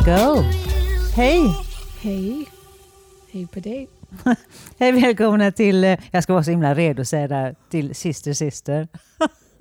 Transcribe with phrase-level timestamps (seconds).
[0.00, 0.42] Let's go!
[1.16, 1.54] Hej!
[2.02, 2.46] Hej.
[3.32, 3.88] Hej på dig.
[4.78, 7.94] Hej välkomna till, eh, jag ska vara så himla redo att säga det här, till
[7.94, 8.88] Sister Sister.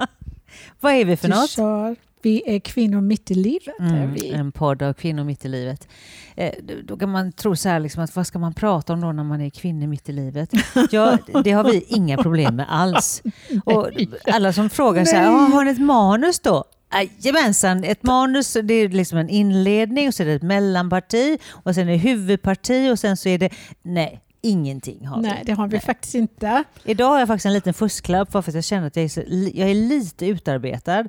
[0.79, 1.49] Vad är vi för Du något?
[1.49, 3.75] sa, vi är kvinnor mitt i livet.
[3.79, 5.87] Mm, en podd av kvinnor mitt i livet.
[6.35, 6.51] Eh,
[6.83, 9.23] då- kan man tro så här, liksom, att vad ska man prata om då när
[9.23, 10.49] man är kvinnor mitt i livet?
[10.91, 13.21] Ja, det har vi inga problem med alls.
[13.65, 13.89] Och
[14.25, 15.35] alla som frågar så här, Nej.
[15.35, 16.63] "Ah, har ni ett manus då?
[16.91, 21.75] Jajamensan, ett manus det är liksom en inledning och så är det ett mellanparti och
[21.75, 23.49] sen är det huvudparti och sen så är det,
[23.81, 25.27] nej, ingenting har vi.
[25.27, 26.63] Nej, det har vi faktiskt inte.
[26.83, 29.21] Idag har jag faktiskt en liten fusklapp för att jag känner att jag är, så,
[29.53, 31.05] jag är lite utarbetad.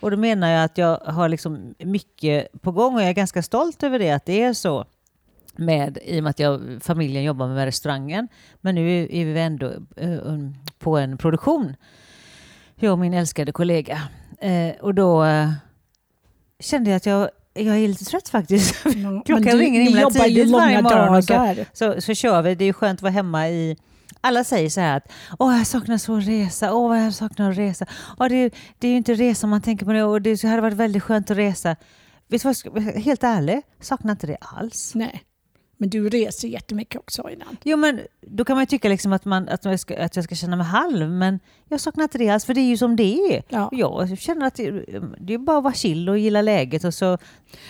[0.00, 3.42] Och då menar jag att jag har liksom mycket på gång och jag är ganska
[3.42, 4.84] stolt över det att det är så.
[5.56, 8.28] Med, I och med att jag, familjen jobbar med restaurangen.
[8.60, 11.76] Men nu är, är vi ändå eh, um, på en produktion.
[12.74, 14.02] Jag och min älskade kollega.
[14.38, 15.50] Eh, och då eh,
[16.60, 18.74] kände jag att jag, jag är lite trött faktiskt.
[18.84, 21.34] Men Klockan du, ringer himla tidigt varje morgon och så-
[21.72, 22.54] så, så kör vi.
[22.54, 23.76] Det är skönt att vara hemma i...
[24.20, 26.74] Alla säger så här att åh, jag saknar så att resa.
[26.74, 27.86] Åh, vad jag saknar att resa.
[28.18, 30.76] Åh, det, det är ju inte resa man tänker på det och det hade varit
[30.76, 31.76] väldigt skönt att resa.
[32.28, 34.92] Vet du vad, helt ärligt, saknar inte det alls.
[34.94, 35.22] Nej,
[35.80, 37.56] men du reser jättemycket också innan.
[37.64, 40.24] Jo, men då kan man ju tycka liksom att, man, att, jag ska, att jag
[40.24, 42.96] ska känna mig halv, men jag saknar inte det alls, för det är ju som
[42.96, 43.42] det är.
[43.48, 43.68] Ja.
[43.72, 44.70] Jag känner att det,
[45.20, 47.18] det är bara att vara chill och gilla läget och så...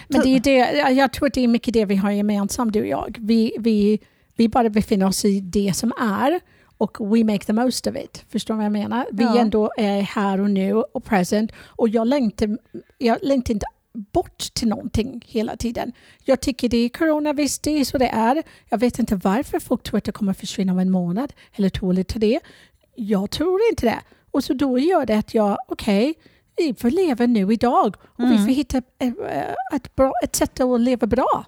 [0.08, 2.80] Men det är det, jag tror att det är mycket det vi har gemensamt, du
[2.80, 3.16] och jag.
[3.20, 3.98] Vi, vi,
[4.36, 6.40] vi bara befinner oss i det som är
[6.78, 8.24] och we make the most of it.
[8.28, 9.06] Förstår du vad jag menar?
[9.12, 9.38] Vi Ja.
[9.38, 12.58] ändå är här och nu och present och jag längtar,
[12.98, 15.92] jag längtar inte bort till någonting hela tiden.
[16.24, 18.42] Jag tycker det är corona, visst det är så det är.
[18.68, 21.90] Jag vet inte varför folk tror att det kommer försvinna om en månad eller två
[21.90, 22.40] eller tre.
[22.94, 24.00] Jag tror inte det.
[24.30, 26.14] Och så då gör det att jag, okej,
[26.56, 28.46] vi får leva nu idag och vi Mm.
[28.46, 29.12] får hitta eh,
[29.74, 31.44] ett, bra, ett sätt att leva bra.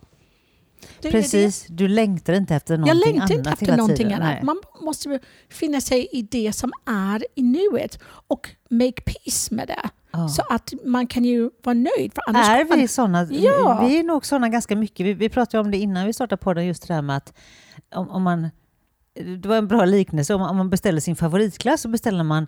[1.00, 4.22] Det Precis, du längtar inte efter någonting Jag längtar annat inte efter någonting tiden.
[4.22, 4.42] annat.
[4.42, 5.18] Man måste
[5.48, 9.88] finna sig i det som är i nuet och make peace med det.
[10.12, 10.28] Ja.
[10.28, 12.12] Så att man kan ju vara nöjd.
[12.14, 13.24] För annars Är vi sådana?
[13.30, 13.86] Ja.
[13.86, 15.06] Vi är nog sådana ganska mycket.
[15.06, 17.32] Vi, vi pratade om det innan vi startade podden, just det här med att
[17.94, 18.50] om, om man...
[19.14, 20.34] Det var en bra liknelse.
[20.34, 22.46] Om man, om man beställer sin favoritglass så beställer man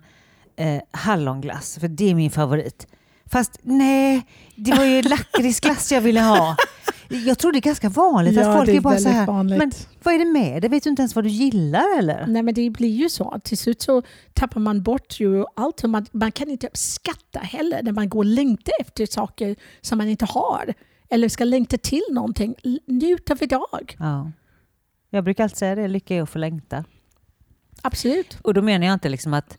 [0.55, 2.87] eh, hallonglass, för det är min favorit.
[3.31, 4.25] Fast nej,
[4.55, 6.55] det var ju lakritsglass jag ville ha.
[7.09, 9.57] Jag tror det är ganska vanligt Ja, att folk är är bara så här, vanligt.
[9.59, 9.71] men
[10.03, 10.67] vad är det med det?
[10.67, 12.27] Vet du inte ens vad du gillar eller?
[12.27, 13.39] Nej men det blir ju så.
[13.43, 14.01] Till slut så
[14.33, 15.83] tappar man bort ju allt.
[15.83, 19.97] Och Man, man kan inte skatta heller när man går och längtar efter saker som
[19.97, 20.73] man inte har.
[21.09, 22.55] Eller ska längta till någonting.
[22.87, 23.95] Njut av idag.
[23.99, 24.31] Ja.
[25.09, 26.83] Jag brukar alltid säga det, lycka är att få längta.
[27.81, 28.37] Absolut.
[28.41, 29.57] Och då menar jag inte liksom att,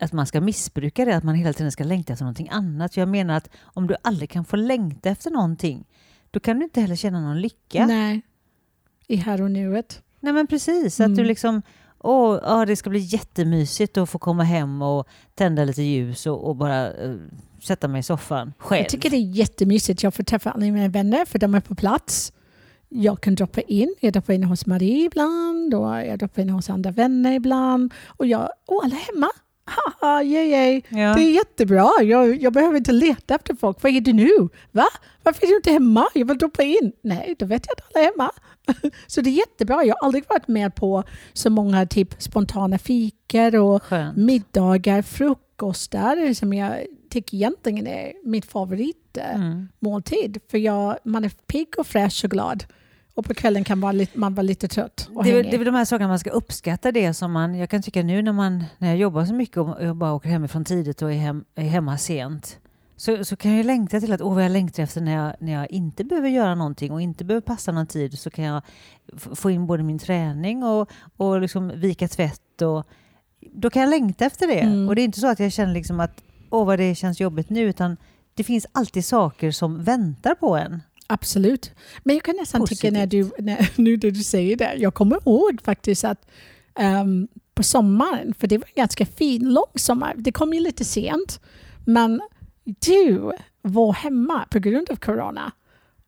[0.00, 2.96] att man ska missbruka det, att man hela tiden ska längta efter någonting annat.
[2.96, 5.84] Jag menar att om du aldrig kan få längta efter någonting,
[6.30, 7.86] då kan du inte heller känna någon lycka.
[7.86, 8.22] Nej, Nej.
[9.06, 10.02] I här och nuet.
[10.20, 11.00] men precis.
[11.00, 11.16] Att Mm.
[11.16, 11.62] du liksom,
[11.98, 16.48] åh, ja, det ska bli jättemysigt att få komma hem och tända lite ljus och,
[16.48, 17.14] och bara eh,
[17.62, 18.80] sätta mig i soffan själv.
[18.82, 20.02] Jag tycker det är jättemysigt.
[20.02, 22.32] Jag får träffa alla mina vänner för de är på plats.
[22.88, 23.94] Jag kan droppa in.
[24.00, 27.94] Jag droppar in hos Marie ibland och jag droppar in hos andra vänner ibland.
[28.06, 29.28] Och jag, åh alla är hemma.
[29.70, 30.82] Haha, yay, yay.
[30.88, 31.14] ja.
[31.14, 31.90] Det är jättebra.
[32.02, 33.82] Jag, jag behöver inte leta efter folk.
[33.82, 34.28] Vad är du nu?
[34.70, 34.86] Va?
[35.22, 36.06] Varför är du inte hemma?
[36.14, 36.92] Jag vill droppa in.
[37.02, 38.30] Nej, då vet jag att alla är hemma.
[39.06, 39.84] Så det är jättebra.
[39.84, 44.16] Jag har aldrig varit med på så många typ spontana fikor och Skönt.
[44.16, 50.36] middagar, frukostar som jag tycker egentligen är mitt favoritmåltid.
[50.36, 50.40] Mm.
[50.50, 52.64] För jag, man är pigg och fräsch och glad.
[53.20, 55.74] Och på kvällen kan man man vara lite trött Det är, det är väl de
[55.74, 58.88] här sakerna man ska uppskatta det som man, jag kan tycka nu när, man, när
[58.88, 61.98] jag jobbar så mycket och jag bara åker hemifrån tidigt och är, hem, är hemma
[61.98, 62.58] sent.
[62.96, 65.52] Så, så kan jag längta till att, åh vad jag längtar efter när jag, när
[65.52, 68.62] jag inte behöver göra någonting och inte behöver passa någon tid så kan jag
[69.16, 72.86] få in både min träning och, och liksom vika tvätt och
[73.40, 74.60] då kan jag längta efter det.
[74.60, 74.88] Mm.
[74.88, 77.50] Och det är inte så att jag känner liksom att, åh vad det känns jobbigt
[77.50, 77.96] nu utan
[78.34, 80.82] det finns alltid saker som väntar på en.
[81.12, 81.70] Absolut.
[82.04, 83.44] Men jag kan nästan tycka när du, Positivt.
[83.46, 86.30] när, nu när du säger det, jag kommer ihåg faktiskt att
[86.78, 90.84] ehm, på sommaren, för det var en ganska fin lång sommar, det kom ju lite
[90.84, 91.40] sent,
[91.86, 92.20] men
[92.64, 95.52] du var hemma på grund av corona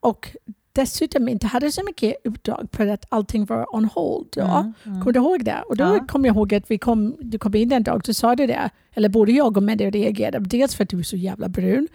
[0.00, 0.36] och
[0.72, 4.26] dessutom inte hade så mycket uppdrag för att allting var on hold.
[4.36, 4.40] Då.
[4.42, 5.00] Mm, mm.
[5.00, 5.62] Kommer du ihåg det?
[5.68, 6.06] Och då Ja.
[6.08, 8.70] kom jag ihåg att vi kom, du kom in en dag så sa du det.
[8.94, 10.38] Eller både jag och Medde reagerade.
[10.48, 11.88] Dels för att du är så jävla brun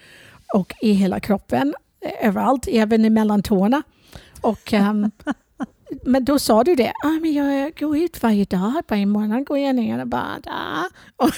[0.53, 1.73] och i hela kroppen,
[2.21, 3.83] överallt, även i mellan tårna.
[4.41, 5.11] Och, ehm,
[6.03, 6.93] men då sa du det.
[7.03, 8.83] Ah, men jag går ut varje dag.
[8.87, 10.85] Varje månad går jag ner och badar.
[11.15, 11.31] Och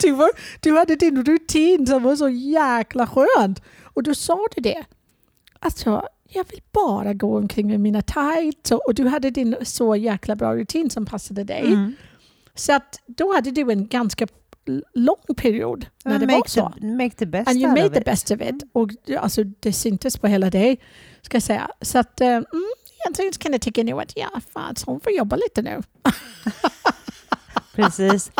[0.00, 3.62] du, var, du hade din rutin som var så jäkla skönt.
[3.82, 4.84] Och då sa du det.
[5.58, 9.96] Alltså, jag vill bara gå omkring med mina tights och, och du hade din så
[9.96, 11.66] jäkla bra rutin som passade dig.
[11.66, 11.94] Mm.
[12.54, 14.26] Så att då hade du en ganska
[14.94, 16.72] lång period när det var make, så.
[16.80, 18.62] the, make the best And you made the best of it.
[18.72, 20.80] Och alltså, det syntes på hela dig,
[21.22, 21.70] ska jag säga.
[21.80, 22.46] Så att, eh, mm,
[23.04, 25.82] egentligen kan jag tycka nu att ja, fan, så hon får jobba lite nu.
[27.74, 28.30] Precis.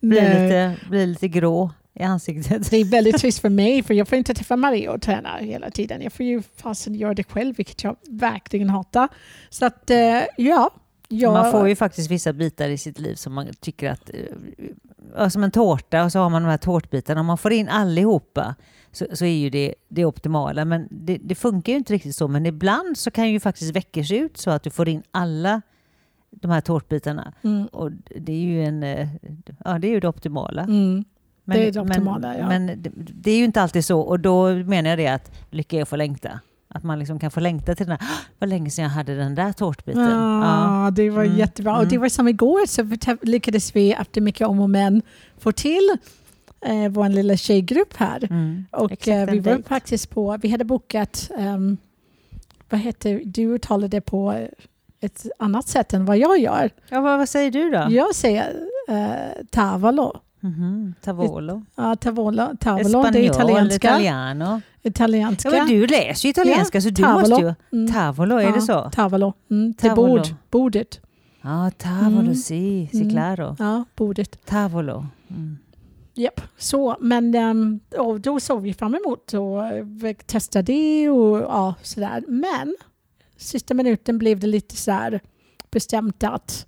[0.00, 0.20] Nej.
[0.20, 2.70] lite, blir lite grå i ansiktet.
[2.70, 5.70] Det är väldigt trist för mig, för jag får inte träffa Maria och träna hela
[5.70, 6.02] tiden.
[6.02, 9.08] Jag får ju fasen göra det själv, vilket jag verkligen hatar.
[9.50, 10.70] Så att, eh, ja.
[11.08, 14.10] Jag, Man får ju faktiskt vissa bitar i sitt liv som man tycker att...
[15.30, 17.20] Som en tårta och så har man de här tårtbitarna.
[17.20, 18.54] Om man får in allihopa
[18.92, 20.64] så, så är ju det det optimala.
[20.64, 22.28] Men det, det funkar ju inte riktigt så.
[22.28, 25.62] Men ibland så kan ju faktiskt veckor se ut så att du får in alla
[26.30, 27.32] de här tårtbitarna.
[27.42, 29.08] Mm, Och det är ju, en, eh,
[29.64, 30.62] ja, det, är ju det optimala.
[30.62, 31.04] mm.
[31.44, 32.48] Men, Det är det optimala, men, ja.
[32.48, 35.76] men det, det är ju inte alltid så och då menar jag det att lycka
[35.76, 36.40] är att få längta.
[36.68, 39.14] Att man liksom kan få längta till den här, "Ah, vad länge sedan jag hade
[39.16, 40.02] den där tårtbiten.
[40.02, 40.84] Ja.
[40.84, 41.76] Ja, det var Mm, jättebra.
[41.78, 42.00] Och det mm.
[42.00, 45.02] var som igår så lyckades vi efter mycket om och men
[45.38, 45.96] få till
[46.60, 48.24] eh, vår lilla tjejgrupp här.
[48.30, 48.64] Mm.
[48.70, 51.76] Och eh, vi var faktiskt på, vi hade bokat, um,
[52.70, 54.48] vad heter du uttalade på
[55.00, 56.70] ett annat sätt än vad jag gör.
[56.88, 57.86] Ja, vad, vad säger du då?
[57.90, 58.54] Jag säger
[58.90, 60.20] uh, tavolo.
[60.40, 61.62] Mhm, Tavolo.
[61.74, 63.88] Ja, tavolo, tavolo det är Espanol, italienska.
[63.88, 64.60] italiano.
[64.88, 65.48] Italienska.
[65.48, 67.28] Ja, men du läser ju italienska så du tavolo.
[67.28, 67.54] måste ju...
[67.78, 67.92] Mm.
[67.92, 68.90] Tavolo, är Ja, det så?
[68.94, 69.32] Tavolo.
[69.50, 70.08] Mm, till Tavolo.
[70.16, 70.26] bord.
[70.50, 71.00] Bordet.
[71.42, 72.34] Ja, tavolo, Mm.
[72.34, 73.10] si, si Mm.
[73.10, 73.56] claro.
[73.58, 74.46] Ja, bordet.
[74.46, 75.06] Tavolo.
[75.30, 75.58] Mm.
[76.14, 81.74] Japp, så men ehm, och då såg vi fram emot att testa det och ja,
[81.82, 82.22] sådär.
[82.28, 82.76] Men
[83.36, 85.20] sista minuten blev det lite sådär
[85.70, 86.66] bestämt att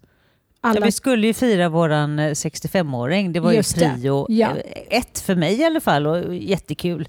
[0.63, 0.87] Ja, alla...
[0.87, 3.33] vi skulle ju fira våran eh, 65-åring.
[3.33, 4.49] Det var Just ju prio Ja.
[4.49, 7.09] eh, ett för mig i alla fall och jättekul.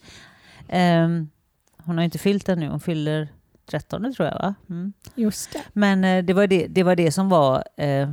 [0.72, 1.30] Ehm,
[1.78, 3.28] hon har inte fyllt ännu, hon fyller
[3.66, 4.56] 13 tror jag va?
[4.70, 4.94] Mm.
[5.16, 5.62] Just det.
[5.74, 8.12] Men eh, det, var det, det var det som var eh,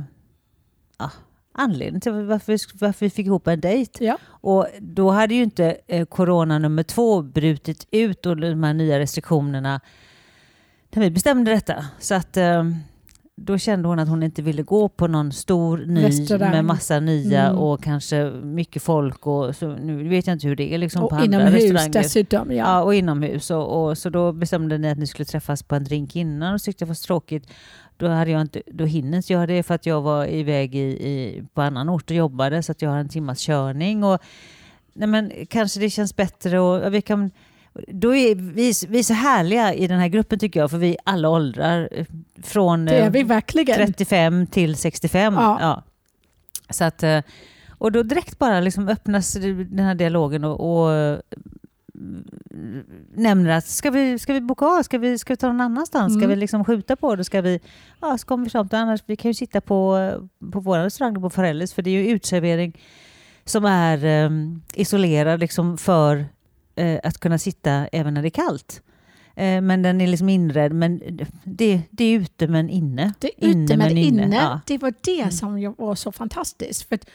[0.97, 1.11] ja,
[1.53, 4.05] anledningen till varför, vi- varför vi fick ihop en dejt.
[4.05, 4.17] Ja.
[4.25, 8.99] Och då hade ju inte eh, corona nummer två brutit ut och de här nya
[8.99, 9.81] restriktionerna
[10.91, 11.85] när vi bestämde detta.
[11.99, 12.63] Så att eh,
[13.41, 16.51] då kände hon att hon inte ville gå på någon stor ny Restaurang.
[16.51, 17.57] med massa nya Mm.
[17.59, 19.27] och kanske mycket folk.
[19.27, 21.93] Och så, nu vet jag inte hur det är liksom på och andra inomhus restauranger.
[21.93, 22.51] dessutom.
[22.51, 22.55] Ja.
[22.57, 22.81] Ja.
[22.83, 23.51] och inomhus.
[23.51, 26.61] Och, och, så då bestämde ni att ni skulle träffas på en drink innan och
[26.61, 27.47] tyckte det var så tråkigt.
[27.97, 30.79] Då, hade jag inte, då hinner inte jag det för att jag var iväg i,
[30.79, 34.03] i, på annan ort och jobbade så att jag har en timmas körning.
[34.03, 34.19] Och,
[34.93, 37.31] nej men, kanske det känns bättre och vi kan...
[37.87, 40.89] Då är vi, vi är så härliga i den här gruppen tycker jag, för vi
[40.89, 41.89] är alla åldrar.
[41.91, 42.05] eh,
[42.43, 43.75] Från Det är eh, vi verkligen.
[43.77, 45.33] 35 till 65.
[45.33, 45.57] Ja.
[45.61, 45.83] Ja.
[46.69, 47.19] Så att, eh,
[47.69, 51.21] och då direkt bara liksom öppnas den här dialogen och, och
[53.15, 54.83] nämner att ska vi, ska vi boka av?
[54.83, 56.13] Ska vi, ska vi ta någon annanstans?
[56.13, 56.29] Ska Mm.
[56.29, 57.23] vi liksom skjuta på det?
[57.23, 57.59] Ska vi,
[58.01, 60.11] ja, så kommer vi fram till annars, vi kan ju sitta på,
[60.51, 62.81] på vår restaurang på Forellis för det är ju uteservering
[63.45, 64.29] som är eh,
[64.73, 66.25] isolerad liksom för
[66.79, 68.81] eh, att kunna sitta även när det är kallt.
[69.35, 71.01] Eh, men den är liksom inredd, men
[71.43, 73.13] det, det är ute men inne.
[73.19, 74.23] Det är ute Inne men inne.
[74.25, 74.59] inne, ja.
[74.65, 75.31] Det var det Mm.
[75.31, 76.89] som var så fantastiskt.
[76.89, 77.05] För att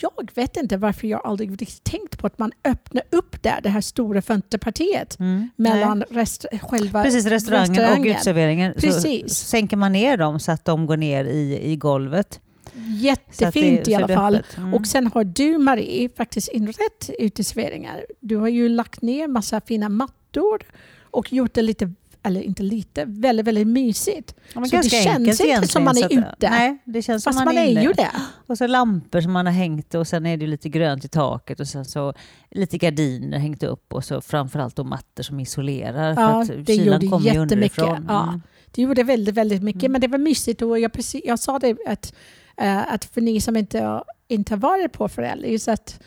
[0.00, 3.68] jag vet inte varför jag aldrig riktigt tänkt på att man öppnar upp där, det
[3.68, 5.50] här stora fönsterpartiet Mm.
[5.56, 8.06] mellan rest, själva Precis, restaurangen, och restaurangen.
[8.06, 8.74] uteserveringen.
[8.74, 9.38] Så, Precis.
[9.38, 12.40] så sänker man ner dem så att de går ner i, i golvet.
[12.86, 14.42] Jättefint det- i alla fall.
[14.56, 14.74] Mm.
[14.74, 18.06] Och sen har du Marie faktiskt inrett uteserveringar.
[18.20, 20.62] Du har ju lagt ner massa fina mattor
[21.10, 21.92] och gjort det lite,
[22.22, 24.34] eller inte lite, väldigt, väldigt mysigt.
[24.54, 26.50] Ja, så det känns inte som man är att- ute.
[26.50, 28.10] Nej, det känns Fast som man, man är ju det.
[28.46, 31.60] Och så lampor som man har hängt och sen är det lite grönt i taket
[31.60, 32.14] och sen så
[32.50, 36.76] lite gardiner hängt upp och så framförallt då mattor som isolerar Ja, för att det
[36.76, 38.04] kylan gjorde kommer ju underifrån.
[38.08, 38.22] Ja.
[38.28, 38.42] Mm.
[38.70, 39.82] Det gjorde väldigt, väldigt mycket.
[39.82, 39.92] Mm.
[39.92, 42.14] Men det var mysigt och jag, precis, jag sa det att,
[42.60, 46.00] Eh, att för ni som inte, inte har varit på Forellis att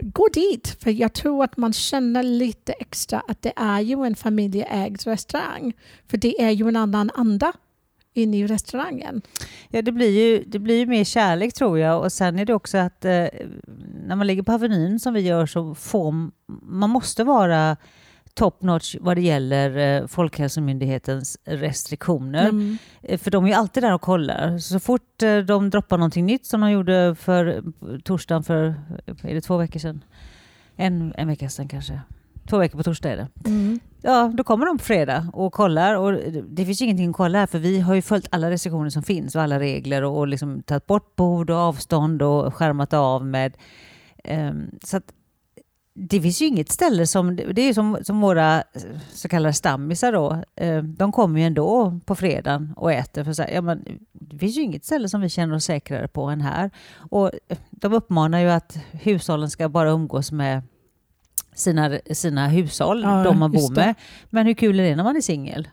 [0.00, 0.76] gå dit.
[0.80, 5.72] För jag tror att man känner lite extra att det är ju en familjeägd restaurang.
[6.08, 7.52] För det är ju en annan anda
[8.14, 9.22] inne i restaurangen.
[9.68, 12.54] Ja, det blir, ju, det blir ju mer kärlek tror jag och sen är det
[12.54, 13.26] också att eh,
[14.06, 16.30] när man ligger på Avenyn som vi gör så får
[16.62, 17.76] man måste vara
[18.36, 22.48] top notch vad det gäller eh, Folkhälsomyndighetens restriktioner.
[22.48, 22.78] Mm.
[23.02, 24.58] Eh, För de är ju alltid där och kollar.
[24.58, 27.62] Så fort eh, de droppar någonting nytt som de gjorde för
[28.04, 28.74] torsdagen för,
[29.22, 30.04] är det två veckor sedan?
[30.76, 32.00] En, en vecka sedan kanske.
[32.50, 33.28] Två veckor på torsdag är det.
[33.48, 33.80] Mm.
[34.02, 35.94] Ja, då kommer de på fredag och kollar.
[35.96, 36.12] Och
[36.48, 39.02] det finns ju ingenting att kolla här för vi har ju följt alla restriktioner som
[39.02, 43.26] finns och alla regler och, och liksom tagit bort bord och avstånd och skärmat av
[43.26, 43.56] med.
[44.24, 45.12] ehm, så att
[45.98, 48.62] det finns ju inget ställe som, det är som, som våra
[49.12, 53.24] så kallade stammisar då, eh, de kommer ju ändå på fredagen och äter.
[53.24, 56.08] För så här, ja, men, det finns ju inget ställe som vi känner oss säkrare
[56.08, 56.70] på än här.
[57.10, 57.30] Och
[57.70, 60.62] de uppmanar ju att hushållen ska bara umgås med
[61.54, 63.94] sina, sina hushåll, Ja, de man bor med.
[64.30, 65.68] Men hur kul är det när man är singel?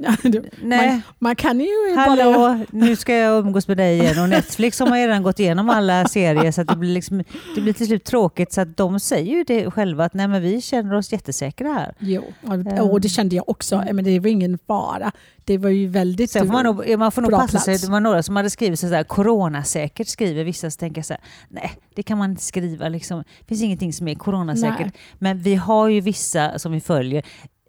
[0.62, 0.88] Nej.
[0.90, 1.66] Man, man kan ju
[1.96, 2.04] bara...
[2.08, 4.22] Hallå, nu ska jag umgås med dig igen.
[4.22, 7.72] Och Netflix har redan gått igenom alla serier så att det blir, liksom, det blir
[7.72, 8.52] till slut tråkigt.
[8.52, 11.94] Så att de säger ju det själva att nej, men vi känner oss jättesäkra här.
[11.98, 12.66] Jo, Ehm.
[12.66, 13.84] och, och det kände jag också.
[13.92, 15.12] Men det var ingen fara.
[15.44, 16.30] Det var ju väldigt...
[16.30, 17.72] Sen får man nog, man får nog passa sig.
[17.74, 17.84] plats.
[17.84, 20.70] Det var några som hade skrivit så där coronasäkert skriver vissa.
[20.70, 22.88] Så tänker jag så här, nej det kan man inte skriva.
[22.88, 23.18] Liksom.
[23.40, 24.80] Det finns ingenting som är coronasäkert.
[24.80, 24.92] Nej.
[25.18, 27.22] Men vi har ju vissa som vi följer.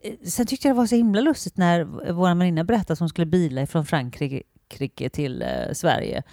[0.04, 3.10] Eh, Sen tyckte jag det var så himla lustigt när vår väninna berättade att hon
[3.10, 6.24] skulle bila från Frankrike till eh, Sverige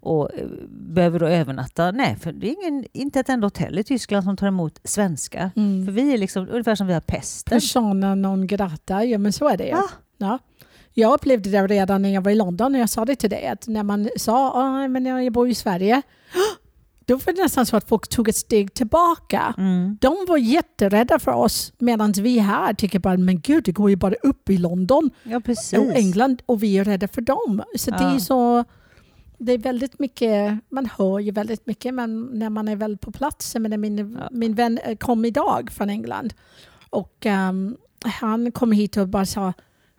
[0.00, 1.90] och eh, behöver då övernatta.
[1.90, 5.50] Nej, för det är ingen, inte ett enda hotell i Tyskland som tar emot svenskar.
[5.54, 5.94] För Mm.
[5.94, 7.56] vi är liksom ungefär som vi har pesten.
[7.56, 9.70] Persona non grata, ja men så är det ju.
[9.70, 9.88] Ja.
[10.18, 10.38] Ja.
[10.94, 13.46] Jag upplevde det redan när jag var i London, när jag sa det till dig,
[13.46, 14.48] att när man sa
[14.84, 16.02] att men jag bor i Sverige,
[17.08, 19.54] då var det nästan så att folk tog ett steg tillbaka.
[19.58, 19.96] Mm.
[20.00, 23.96] De var jätterädda för oss, medan vi här tycker bara, men gud, det går ju
[23.96, 25.36] bara upp i London Ja,
[25.78, 27.62] och England och vi är rädda för dem.
[27.76, 28.18] Så det är Ja.
[28.18, 28.64] så...
[29.40, 33.12] Det är väldigt mycket, man hör ju väldigt mycket men när man är väl på
[33.12, 33.54] plats.
[33.54, 34.28] Min, Ja.
[34.32, 36.34] min vän eh, kom idag från England
[36.90, 39.52] och ehm, han kom hit och bara sa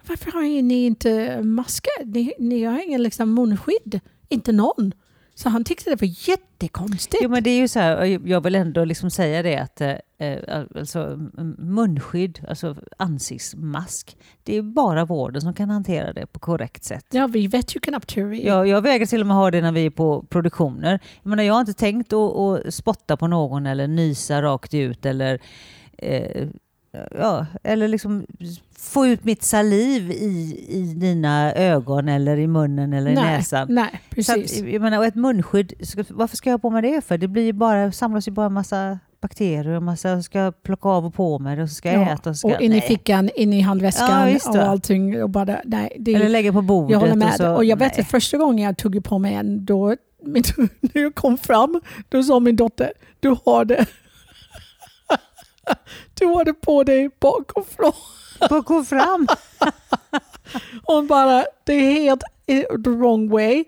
[0.08, 2.06] varför har ni inte masker?
[2.06, 4.00] Ni, ni har ingen liksom, munskydd.
[4.30, 4.92] Inte någon.
[5.40, 7.24] Så han tyckte det var jättekonstigt.
[7.24, 9.96] Jo men det är ju så här, jag vill ändå liksom säga det att eh,
[10.18, 16.84] eh, alltså, munskydd, alltså ansiktsmask, det är bara vården som kan hantera det på korrekt
[16.84, 17.06] sätt.
[17.12, 18.48] Ja, vi vet ju knappt hur vi...
[18.48, 21.00] Jag, jag vägrar till och med ha det när vi är på produktioner.
[21.24, 25.06] Jag, menar, jag har inte tänkt att, att spotta på någon eller nysa rakt ut
[25.06, 25.40] eller,
[25.98, 26.48] eh,
[27.12, 28.26] ja, eller liksom
[28.78, 33.68] få ut mitt saliv i, i dina ögon eller i munnen eller i nej, näsan.
[33.70, 34.62] nej, Så precis.
[34.62, 35.74] att, jag menar, och ett munskydd,
[36.10, 37.18] varför ska jag ha på mig det för?
[37.18, 40.90] Det blir ju bara, samlas ju bara en massa bakterier och massa, ska jag plocka
[40.90, 42.72] av och på mig och så ska jag Ja, äta och så ska och in
[42.72, 42.88] i nej.
[42.88, 45.24] fickan, in i handväskan Ja, och allting.
[45.24, 46.92] Och bara, nej, det, Eller lägga på bordet.
[46.92, 47.34] jag håller Och, med.
[47.36, 50.44] så, och jag vet att första gången jag tog på mig en, då, min,
[50.80, 53.86] när jag kom fram, då sa min dotter, du har det.
[56.20, 57.92] du har det på dig bakifrån.
[58.50, 59.28] Bara gå fram.
[60.84, 63.64] Hon bara, det är helt i the wrong way.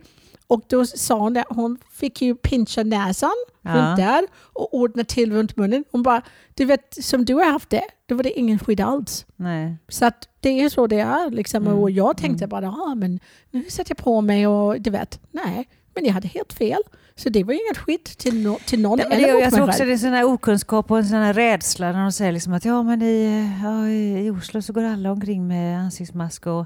[0.47, 3.31] Och då sa hon det, hon fick ju pincha näsan
[3.61, 3.71] Ja.
[3.75, 5.83] runt där och ordna till runt munnen.
[5.91, 6.21] Hon bara,
[6.53, 9.25] du vet som du har haft det, då var det ingen skydd alls.
[9.35, 9.77] Nej.
[9.87, 11.29] Så att det är så det är.
[11.29, 11.67] Liksom.
[11.67, 11.79] Mm.
[11.79, 13.19] Och jag tänkte bara, ja men
[13.51, 15.69] nu sätter jag på mig och du vet, nej.
[15.95, 16.81] Men jag hade helt fel.
[17.15, 19.67] Så det var inget skydd till, no till någon Nej, men eller det, jag tror
[19.69, 22.53] också det är sån här okunskap och en sån här rädsla när de säger liksom
[22.53, 26.65] att ja men i, ja, i Oslo så går alla omkring med ansiktsmask och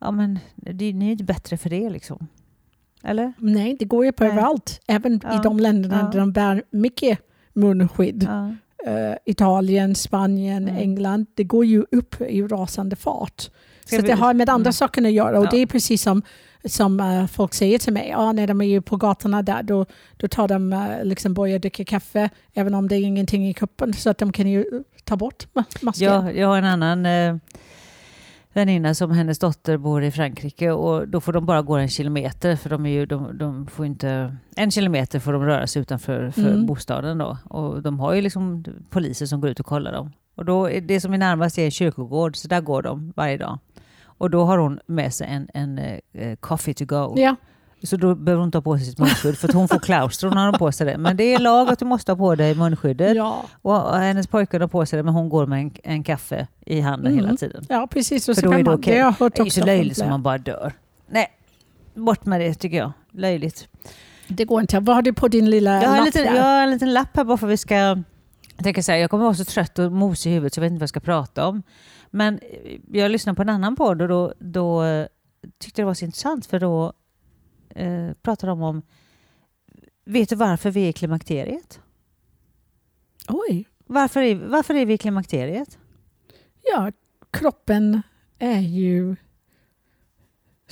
[0.00, 2.26] ja men det, ni är inte bättre för det liksom.
[3.02, 3.32] Eller?
[3.38, 4.32] Nej, det går ju på Nej.
[4.32, 4.80] överallt.
[4.86, 5.40] Även i Ja.
[5.42, 6.10] de länderna Ja.
[6.12, 7.18] där de bär mycket
[7.52, 8.26] munskydd.
[8.28, 8.54] Ja.
[8.92, 10.76] Eh, Italien, Spanien, Mm.
[10.76, 11.26] England.
[11.34, 13.40] Det går ju upp i rasande fart.
[13.84, 14.72] Ska så vi- det har med andra Mm.
[14.72, 15.38] saker att göra.
[15.40, 16.22] Och det är precis som,
[16.64, 18.08] som eh, folk säger till mig.
[18.10, 19.86] Ja, när de är ju på gatorna där, då,
[20.16, 23.92] då tar de uh, liksom börjar dricka kaffe, även om det är ingenting i kuppen.
[23.92, 24.64] Så att de kan ju
[25.04, 26.08] ta bort ma- masken.
[26.08, 27.36] Ja, jag har en annan eh,
[28.52, 32.56] väninna som hennes dotter bor i Frankrike och då får de bara gå en kilometer
[32.56, 34.36] för de, är ju, de, de får inte...
[34.56, 36.66] En kilometer får de röra sig utanför för Mm.
[36.66, 37.38] bostaden då.
[37.44, 40.12] Och de har ju liksom poliser som går ut och kollar dem.
[40.34, 43.36] Och då, är det som är närmast är en kyrkogård, så där går de varje
[43.36, 43.58] dag.
[44.20, 45.78] Och då har hon med sig en, en
[46.12, 47.14] eh, coffee to go.
[47.16, 47.36] Ja,
[47.82, 50.36] Så då behöver hon inte ha på sig sitt munskydd för hon får klaustro när
[50.44, 50.98] hon har på sig det.
[50.98, 53.16] Men det är lag att du måste ha på dig munskyddet.
[53.16, 53.42] ja.
[53.62, 56.80] Och hennes pojkar har på sig det men hon går med en, en kaffe i
[56.80, 57.24] handen Mm.
[57.24, 57.64] hela tiden.
[57.68, 58.28] ja, precis.
[58.28, 58.92] Och så då kan är det man, okej.
[58.94, 60.72] Det jag hört Det är ju så löjligt som man bara dör.
[61.10, 61.26] Nej,
[61.94, 62.92] bort med det tycker jag.
[63.12, 63.68] Löjligt.
[64.28, 64.80] Det går inte.
[64.80, 67.16] Vad har du på din lilla Jag har, lapp liten, jag har en liten lapp
[67.16, 68.02] här bara för att vi ska...
[68.60, 70.62] Jag tänker så här, jag kommer vara så trött och mosig i huvudet så jag
[70.62, 71.62] vet inte vad jag ska prata om.
[72.10, 75.06] Men eh, jag lyssnade på en annan podd och då, då eh,
[75.58, 76.92] tyckte det var så intressant för då
[77.68, 78.82] eh, pratade de om
[80.04, 81.80] Vet du varför vi är i klimakteriet?
[83.28, 83.68] Oj.
[83.86, 85.78] Varför är, varför är vi i klimakteriet?
[86.62, 86.92] Ja,
[87.30, 88.02] kroppen
[88.38, 89.16] är ju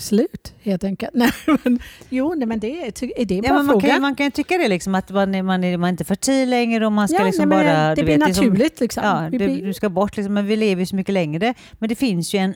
[0.00, 1.10] slut helt enkelt.
[1.14, 1.30] Nej,
[1.64, 1.78] men,
[2.08, 3.88] jo, nej, men det är, ty- är det bara Ja, man, fråga?
[3.88, 6.50] kan, man kan tycka det liksom att man är, man är, man är inte fertil
[6.50, 7.94] längre och man ska ja, liksom nej, bara...
[7.94, 9.02] det blir vet, är som- naturligt liksom.
[9.04, 11.54] Ja, det, blir- du ska bort liksom, men vi lever ju så mycket längre.
[11.78, 12.54] Men det finns ju en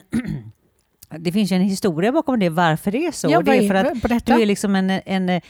[1.19, 3.27] det finns ju en historia bakom det, varför det är så.
[3.31, 4.89] Ja, det är för att du är liksom en...
[4.89, 5.41] en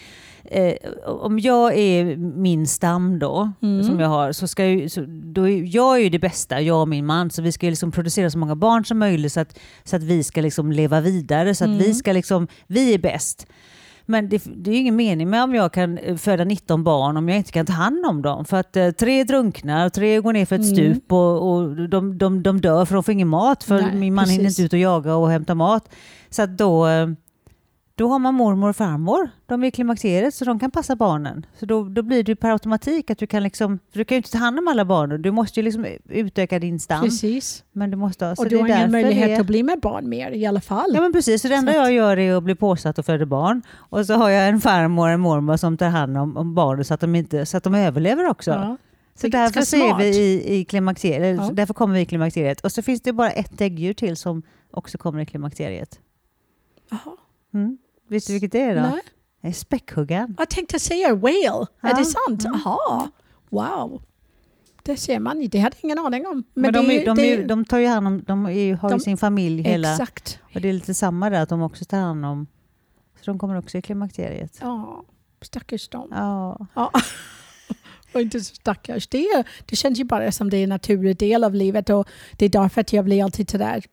[0.46, 0.74] eh,
[1.06, 3.84] om jag är min stam då, Mm.
[3.84, 6.82] som jag har, så ska ju, så, då är, jag är ju det bästa, jag
[6.82, 9.40] och min man, så vi ska ju liksom producera så många barn som möjligt så
[9.40, 11.80] att, så att vi ska liksom leva vidare, så att Mm.
[11.80, 13.48] vi ska liksom, vi är bäst.
[14.06, 17.30] Men det, det är ingen mening med om jag kan eh, föda 19 barn om
[17.30, 18.46] jag inte kan ta hand om dem.
[18.46, 20.94] För att eh, tre drunknar, tre går ner för ett Mm.
[20.94, 24.14] stup och, och de, de, de dör för de får ingen mat för Nej, min
[24.14, 24.60] man hinner precis.
[24.60, 25.90] inte ut och jaga och hämta mat.
[26.30, 27.08] Så att då, eh,
[27.96, 29.30] då har man mormor och farmor.
[29.46, 31.46] De är i klimakteriet så de kan passa barnen.
[31.60, 34.32] Så då, då blir det per automatik att du kan liksom, du kan ju inte
[34.32, 35.22] ta hand om alla barnen.
[35.22, 37.02] Du måste ju liksom utöka din stam.
[37.04, 37.64] Precis.
[37.72, 40.46] Men du måste Och du har ingen möjlighet det, att bli med barn mer i
[40.46, 40.92] alla fall.
[40.94, 43.06] Ja men precis, så det enda Så att- jag gör är att bli påsatt och
[43.06, 43.62] föda barn.
[43.74, 46.86] Och så har jag en farmor och en mormor som tar hand om, om barnen
[46.86, 48.52] så att, de inte, så att de överlever också.
[48.52, 48.78] Ja.
[49.16, 50.02] Så därför smart.
[50.02, 51.50] vi i, i klimakteriet, Ja.
[51.54, 52.62] därför kommer vi i klimakteriet.
[52.62, 56.00] Och så finns det bara ett däggdjur till som också kommer i klimakteriet.
[56.90, 57.00] Jaha.
[57.54, 57.78] Mm.
[58.08, 58.82] Vet du vilket det är då?
[58.82, 59.02] Nej.
[59.42, 60.36] Det är späckhuggaren.
[60.40, 61.68] Jag tänkte säga whale.
[61.82, 61.94] Är Ja.
[61.98, 62.46] det sant?
[62.46, 62.56] Mm.
[62.66, 63.10] Aha.
[63.50, 64.02] Wow.
[64.84, 65.48] Det ser man.
[65.48, 66.44] Det hade jag ingen aning om.
[66.54, 68.90] Men, de, det, är, de, det, är, de tar ju hand om, de är, har
[68.90, 70.40] ju De- sin familj hela, Exakt.
[70.56, 72.48] och det är lite samma där att de också tar hand om,
[73.22, 74.58] så de kommer också i klimakteriet.
[74.62, 75.04] Ja,
[75.42, 76.08] stackars dem.
[76.12, 76.68] Ja.
[76.74, 76.92] Ja.
[78.14, 79.08] Och inte så stackars.
[79.08, 82.08] Det, är- det känns ju bara som det är en naturlig del av livet och
[82.38, 83.84] det är därför att jag blir alltid sådär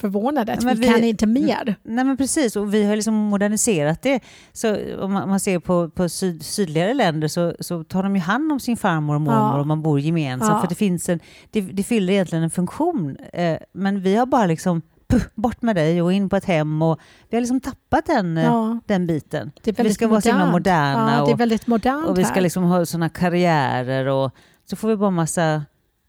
[0.00, 1.76] förvånad att vi, vi- kan inte mer.
[1.82, 4.20] Nej men precis, och vi har liksom moderniserat det.
[4.52, 8.52] Så om man, ser på, på syd, sydligare länder så, så tar de ju hand
[8.52, 9.60] om sin farmor och mormor Ja.
[9.60, 10.50] och man bor gemensamt.
[10.52, 10.60] Ja.
[10.60, 13.16] För det, finns en, det, det fyller egentligen en funktion.
[13.32, 16.82] Eh, men vi har bara liksom, puh, bort med dig och in på ett hem.
[16.82, 19.52] Och vi har liksom tappat den, eh, Ja, den biten.
[19.64, 20.98] Vi ska vara så himla modernt.
[20.98, 24.30] moderna Ja, det är och, väldigt modernt och vi ska liksom ha sådana karriärer och
[24.70, 25.62] så får vi bara massa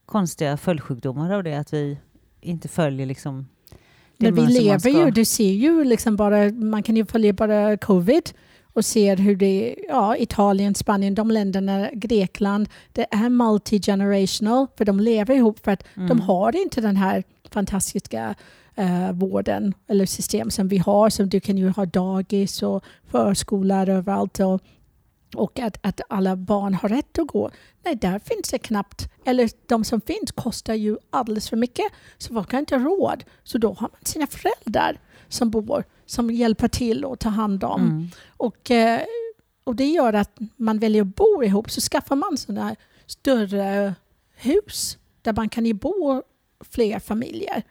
[0.06, 1.56] konstiga följdsjukdomar av det.
[1.56, 1.98] Att vi
[2.42, 3.48] inte följer liksom
[4.22, 4.90] Men vi lever ska.
[4.90, 8.30] ju, du ser ju liksom bara, man kan ju följa bara covid
[8.74, 15.00] och ser hur det ja, Italien, Spanien, de länderna, Grekland, det är multi-generational för de
[15.00, 16.07] lever ihop för att Mm.
[16.07, 18.36] de har inte den här fantastiska
[18.75, 21.10] eh, vården eller system som vi har.
[21.10, 24.62] Som du kan ju ha dagis och förskolor överallt och,
[25.35, 27.51] och att, att alla barn har rätt att gå.
[27.83, 29.09] Nej, där finns det knappt.
[29.25, 31.85] Eller de som finns kostar ju alldeles för mycket
[32.17, 33.24] så folk har inte råd.
[33.44, 37.81] Så då har man sina föräldrar som bor som hjälper till och tar hand om.
[37.81, 38.09] Mm.
[38.37, 39.01] Och, eh,
[39.63, 43.96] och det gör att man väljer att bo ihop så skaffar man sådana större
[44.35, 46.24] hus där man kan ju bo
[46.59, 47.63] fler familjer.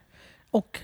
[0.50, 0.80] Och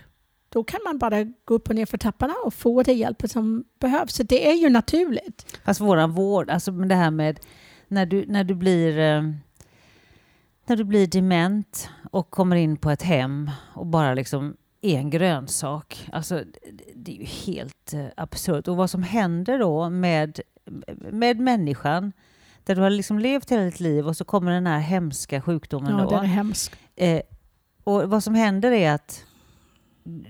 [0.57, 3.64] då kan man bara gå upp och ner för trapporna och få det hjälp som
[3.81, 4.14] behövs.
[4.14, 5.61] Så det är ju naturligt.
[5.64, 7.40] Fast våran vård, alltså det här med
[7.88, 9.23] när du, när du blir eh,
[10.66, 15.11] när du blir dement och kommer in på ett hem och bara liksom är en
[15.11, 16.09] grönsak.
[16.12, 16.42] Alltså,
[16.95, 18.69] det, är ju helt eh, absurt.
[18.69, 20.40] Och vad som händer då med,
[20.97, 22.12] med människan,
[22.64, 25.99] där du har liksom levt hela ditt liv och så kommer den här hemska sjukdomen
[25.99, 26.11] Ja, då.
[26.11, 26.77] det är hemskt.
[26.97, 27.23] Eh,
[27.85, 29.25] och vad som händer är att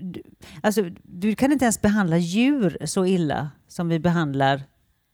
[0.01, 0.21] du,
[0.61, 4.63] alltså, du kan inte ens behandla djur så illa som vi behandlar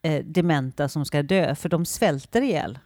[0.01, 2.79] eh, dementa som ska dö, för de svälter ihjäl.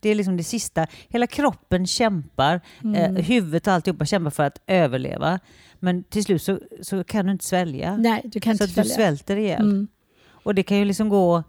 [0.00, 0.86] Det är liksom det sista.
[1.08, 3.16] Hela kroppen kämpar, Mm.
[3.16, 5.40] eh, huvudet och alltihopa kämpar för att överleva.
[5.78, 7.96] Men till slut så, så kan du inte svälja.
[7.96, 9.62] Nej, du kan så inte att du svälter ihjäl.
[9.62, 9.88] Mm.
[10.30, 11.42] Och det kan ju liksom gå...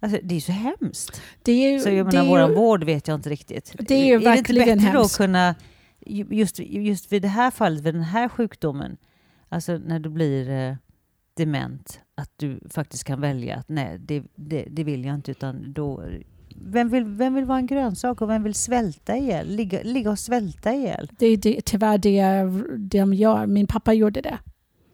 [0.00, 1.22] Alltså, det är så hemskt.
[1.42, 3.74] Det är ju, Så jag menar, ju, vård vet jag inte riktigt.
[3.78, 5.16] Det är ju är det inte verkligen bättre då att hemskt.
[5.16, 5.54] kunna,
[6.06, 8.96] ju- just, just vid det här fallet, vid den här sjukdomen,
[9.48, 10.76] alltså när du blir eh,
[11.34, 15.72] dement, att du faktiskt kan välja att nej, det, det, det vill jag inte, utan
[15.72, 16.04] då...
[16.60, 19.48] Vem vill, vem vill vara en grönsak och vem vill svälta ihjäl?
[19.48, 21.10] Ligga, ligga och svälta ihjäl?
[21.18, 23.46] det är det, tyvärr det de gör.
[23.46, 24.38] Min pappa gjorde det.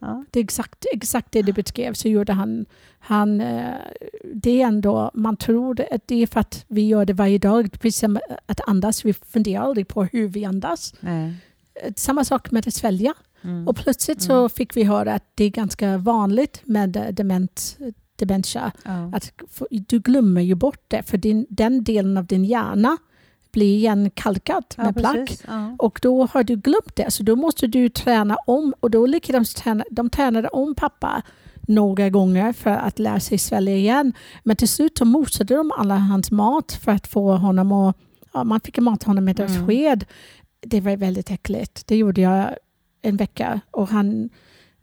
[0.04, 0.24] Ja.
[0.30, 1.92] Det är exakt, exakt det du beskrev.
[1.92, 2.66] Så gjorde han,
[2.98, 3.74] han eh,
[4.34, 7.72] det är ändå, man tror att det är för att vi gör det varje dag.
[7.72, 10.94] Precis som att andas, vi funderar aldrig på hur vi andas.
[11.00, 11.34] Nej.
[11.74, 13.14] Eh, Samma sak med att svälja.
[13.44, 13.68] Mm.
[13.68, 14.50] Och plötsligt så Mm.
[14.50, 17.78] fick vi höra att det är ganska vanligt med dement,
[18.16, 18.72] dementia.
[18.84, 19.10] Ja.
[19.12, 19.32] Att
[19.68, 22.96] du glömmer ju bort det för din, den delen av din hjärna
[23.52, 25.38] blir igen kalkad Ja, med plack.
[25.46, 25.76] Ja.
[25.78, 28.74] Och då har du glömt det, så då måste du träna om.
[28.80, 31.22] Och då lyckades de träna, de tränade om pappa
[31.68, 34.12] några gånger för att lära sig svälja igen.
[34.44, 37.96] Men till slut så mosade de alla hans mat för att få honom att...
[38.32, 39.66] Ja, man fick mata honom med ett Mm.
[39.66, 40.04] sked.
[40.66, 41.86] Det var väldigt äckligt.
[41.86, 42.50] Det gjorde jag
[43.04, 43.60] en vecka.
[43.70, 44.30] Och han...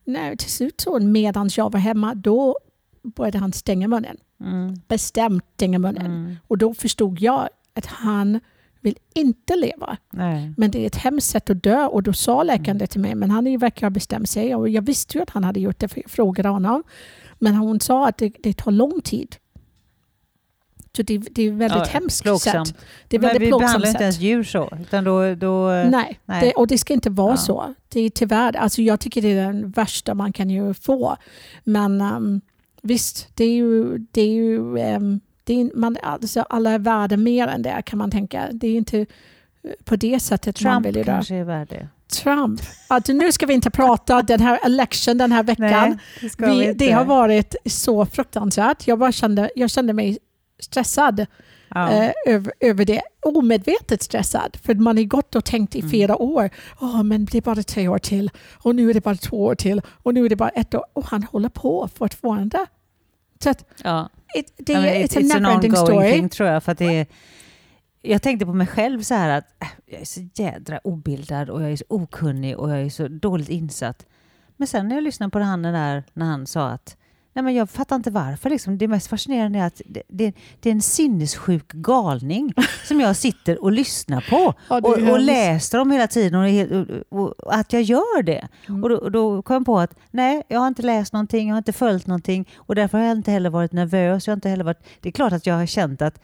[0.04, 2.58] Nej, till slut så medan jag var hemma, då
[3.04, 4.18] började han stänga munnen.
[4.40, 4.82] Mm.
[4.88, 6.06] Bestämt stänga munnen.
[6.06, 6.36] Mm.
[6.48, 8.40] Och då förstod jag att han
[8.80, 9.98] vill inte leva.
[10.10, 10.54] Nej.
[10.58, 13.16] Men det är ett hemskt sätt att dö och då sa läkaren det till mig.
[13.16, 15.88] Men han verkar ha bestämt sig och jag visste ju att han hade gjort det
[15.88, 16.84] för jag frågade honom.
[17.40, 19.36] Men hon sa att det, det tar lång tid.
[20.96, 22.68] Så det, det är väldigt Ja, hemskt plågsamt.
[22.68, 22.78] sätt.
[23.08, 24.02] Det är Men väldigt vi plågsamt behandlar inte sätt.
[24.02, 24.70] ens djur så.
[24.82, 26.42] Utan då, då, Nej, nej.
[26.46, 27.38] Det, och det ska inte vara Ja.
[27.38, 27.74] så.
[27.90, 31.18] Det är tyvärr, alltså jag tycker det är den värsta man kan ju få.
[31.64, 32.42] Men ehm,
[32.82, 37.18] visst, det är ju, det är ju ehm, det är, man, alltså alla är värda
[37.18, 38.48] mer än det kan man tänka.
[38.52, 39.06] Det är inte eh,
[39.84, 41.06] på det sättet man Trump vill göra.
[41.06, 41.88] kanske är värd det.
[42.24, 42.62] Trump.
[42.88, 45.68] Alltså, nu ska vi inte prata den här election den här veckan.
[45.70, 45.98] Nej,
[46.38, 46.86] det vi inte.
[46.86, 48.88] det har varit så fruktansvärt.
[48.88, 50.18] Jag, bara kände, jag kände mig
[50.62, 51.26] stressad
[51.76, 51.92] Ja.
[51.92, 53.02] eh, över, över det.
[53.22, 54.58] Omedvetet stressad.
[54.64, 55.90] För man har gått och tänkt i Mm.
[55.90, 56.50] flera år.
[56.82, 58.30] Åh, men det är bara tre år till.
[58.64, 59.82] Och nu är det bara två år till.
[60.04, 60.86] Och nu är det bara ett år.
[60.94, 62.66] Och han håller på fortfarande.
[63.44, 64.10] Så att, ja.
[64.36, 66.12] it, det men är it's, it's a never-ending ongoing story.
[66.12, 66.64] thing tror jag.
[66.64, 67.06] För att det är,
[68.02, 71.62] jag tänkte på mig själv så här att äh, jag är så jädra obildad och
[71.62, 74.06] jag är så okunnig och jag är så dåligt insatt.
[74.58, 76.98] Men sen när jag lyssnade på han där när han sa att
[77.34, 78.50] Nej, men jag fattar inte varför.
[78.50, 78.78] Liksom.
[78.78, 82.54] Det mest fascinerande är att det, det, det är en sinnessjuk galning
[82.88, 86.88] som jag sitter och lyssnar på Ja, och, och läser om hela tiden och,
[87.20, 88.48] och, och att jag gör det.
[88.70, 88.84] Mm.
[88.84, 91.58] Och då, då kom jag på att nej, jag har inte läst någonting, jag har
[91.58, 94.28] inte följt någonting och därför har jag inte heller varit nervös.
[94.28, 96.20] Jag har inte heller varit, det är klart att jag har känt att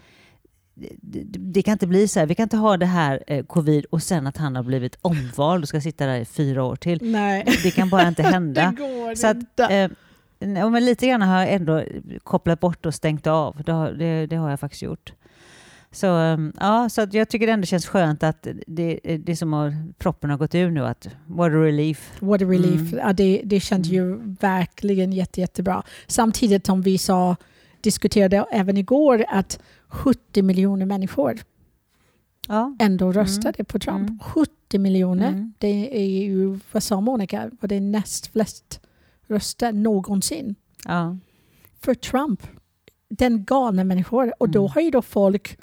[0.79, 2.27] det, det, det kan inte bli så här.
[2.27, 5.63] Vi kan inte ha det här eh, covid och sen att han har blivit omvald
[5.63, 6.99] och ska sitta där i fyra år till.
[7.11, 8.73] Nej, Det kan bara inte hända.
[8.77, 9.63] det går Så att, inte.
[9.65, 9.89] eh,
[10.39, 11.83] nej, men lite grann har jag ändå
[12.23, 13.61] kopplat bort och stängt av.
[13.65, 15.13] Det har, det, det har jag faktiskt gjort.
[15.91, 19.53] Så, eh, ja, så jag tycker det ändå känns skönt att det, det är som
[19.53, 20.85] att proppen har gått ur nu.
[20.85, 22.11] Att, what a relief.
[22.19, 22.93] What a relief.
[22.93, 23.05] Mm.
[23.05, 25.83] Ja, det, det känns ju verkligen jätte, jättebra.
[26.07, 27.35] Samtidigt som vi sa,
[27.81, 31.39] diskuterade även igår att 70 miljoner människor
[32.47, 32.75] Ja.
[32.79, 34.09] ändå röstade på Trump.
[34.09, 34.19] Mm.
[34.19, 35.27] 70 miljoner.
[35.27, 35.53] Mm.
[35.57, 38.81] Det är ju, vad sa Monica, var det näst flest
[39.27, 41.17] röster någonsin Ja.
[41.79, 42.47] för Trump.
[43.09, 44.33] Den galna människor.
[44.39, 44.71] Och då Mm.
[44.73, 45.57] har ju då folk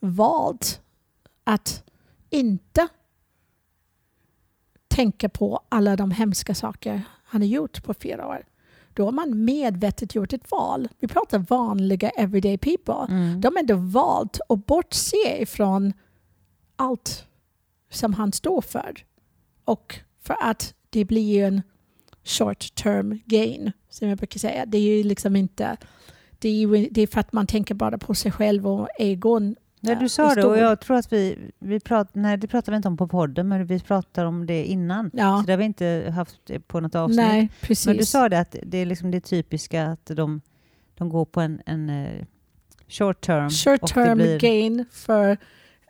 [0.00, 0.80] valt
[1.44, 1.84] att
[2.30, 2.88] inte
[4.88, 8.46] tänka på alla de hemska saker han har gjort på fyra år.
[8.94, 10.88] Då har man medvetet gjort ett val.
[10.98, 13.14] Vi pratar vanliga everyday people.
[13.14, 13.40] Mm.
[13.40, 15.92] De har ändå valt att bortse ifrån
[16.76, 17.26] allt
[17.90, 19.04] som han står för.
[19.64, 21.62] Och för att det blir en
[22.24, 24.66] short term gain, som jag brukar säga.
[24.66, 25.76] Det är ju liksom inte...
[26.38, 29.56] Det är, ju, det är för att man tänker bara på sig själv och egon.
[29.80, 32.76] Ja, du sa det och jag tror att vi, vi prat, nej det pratar vi
[32.76, 35.10] inte om på podden men vi pratar om det innan.
[35.14, 37.16] Ja, Så det har vi inte haft på något avsnitt.
[37.16, 37.86] nej, precis.
[37.86, 40.40] men du sa det att det är liksom det typiska att de,
[40.94, 42.24] de går på en, en eh,
[42.88, 43.50] short term.
[43.50, 45.36] short term blir- gain, för,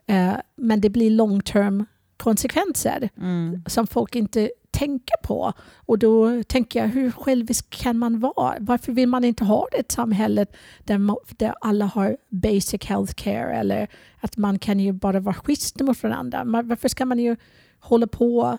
[0.05, 1.85] eh, men det blir long term
[2.23, 3.09] konsekvenser.
[3.17, 3.63] Mm.
[3.67, 5.53] som folk inte tänker på.
[5.75, 8.55] Och då tänker jag, hur självisk kan man vara?
[8.59, 10.45] Varför vill man inte ha ett samhälle
[10.83, 10.99] där,
[11.37, 13.87] där alla har basic health care eller
[14.19, 16.43] att man kan ju bara vara schysst mot varandra?
[16.43, 17.35] Man, varför ska man ju
[17.79, 18.57] hålla på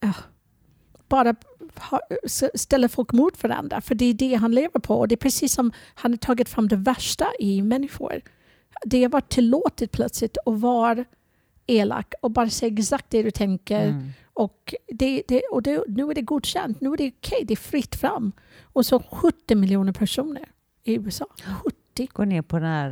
[0.00, 0.12] ja,
[1.08, 1.34] bara
[1.90, 2.00] ha,
[2.54, 3.80] ställa folk mot varandra?
[3.80, 6.48] För det är det han lever på och det är precis som han har tagit
[6.48, 8.20] fram det värsta i människor.
[8.84, 11.04] Det har varit tillåtet plötsligt att vara
[11.70, 13.82] elak och bara säga exakt det du tänker.
[13.88, 14.10] Mm.
[14.34, 17.56] Och, det, det, och det, nu är det godkänt, nu är det okej, det är
[17.56, 18.32] fritt fram.
[18.62, 20.44] Och så 70 miljoner personer
[20.84, 21.26] i USA.
[21.64, 22.08] 70.
[22.12, 22.90] Gå ner på det här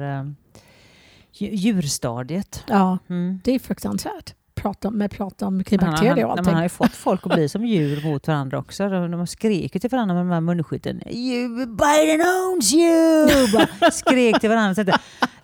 [1.32, 2.64] dju- djurstadiet.
[2.68, 3.40] Ja, Mm.
[3.44, 4.34] det är fruktansvärt.
[4.54, 6.44] Prata, med prata om Han, klimakterier och allting.
[6.46, 8.88] man har ju fått folk att bli som djur mot varandra också.
[8.88, 11.02] De, de skriker till varandra med de här munskydden.
[11.10, 13.28] You, Biden owns you!
[13.52, 14.98] Bara skrek till varandra.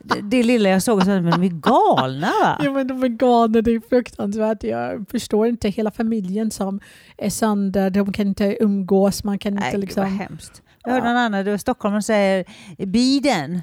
[0.04, 2.58] Det, det lilla jag såg, så men de är galna va?
[2.64, 4.62] Ja, men de är galna, det är fruktansvärt.
[4.64, 6.80] Jag förstår inte hela familjen som
[7.16, 10.04] är sönder, de kan inte umgås, man kan Nej, inte liksom...
[10.04, 10.62] hemskt.
[10.84, 12.44] Jag hörde någon annan, det var Stockholm, säger
[12.86, 13.60] Biden.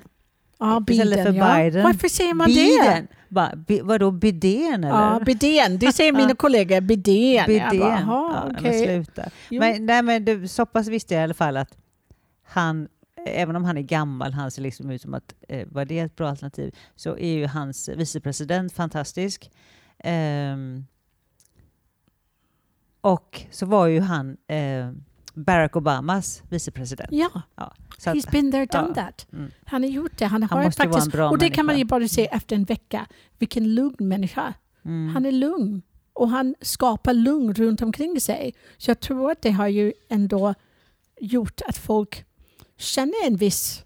[0.60, 1.56] Ja, istället Biden, för ja.
[1.56, 1.84] Biden.
[1.84, 2.54] Varför säger man det?
[2.54, 3.08] Biden.
[3.30, 4.88] Bara, bi, vadå, bidén eller?
[4.90, 5.78] Ja, Bidén.
[5.80, 6.82] Det säger mina kollegor.
[6.82, 7.46] Bidén.
[7.48, 7.80] Bidén.
[7.80, 9.30] bara, ja, "Jaha, men okej." sluta.
[9.50, 9.60] Jo.
[9.60, 11.78] Men, nej, men det, så pass visste jag i alla fall att
[12.48, 12.88] han,
[13.26, 16.16] även om han är gammal, han ser liksom ut som att eh, var det ett
[16.16, 19.52] bra alternativ, så är ju hans vicepresident fantastisk.
[20.00, 20.86] Ehm,
[23.02, 24.92] och så var ju han eh,
[25.34, 27.10] Barack Obamas vicepresident.
[27.12, 27.42] Ja,
[27.98, 28.94] Så att, he's been there, done ja.
[28.96, 29.28] that.
[29.34, 29.52] Mm.
[29.66, 30.26] Han har gjort det.
[30.26, 31.96] Han, Han har måste faktiskt, Och det kan man ju människa.
[32.00, 33.08] bara se efter en vecka.
[33.40, 34.54] Vilken lugn människa.
[34.86, 35.14] mm.
[35.14, 35.82] Han är lugn.
[36.14, 38.54] Och han skapar lugn runt omkring sig.
[38.78, 40.54] Så jag tror att det har ju ändå
[41.22, 42.26] gjort att folk
[42.82, 43.84] känner en viss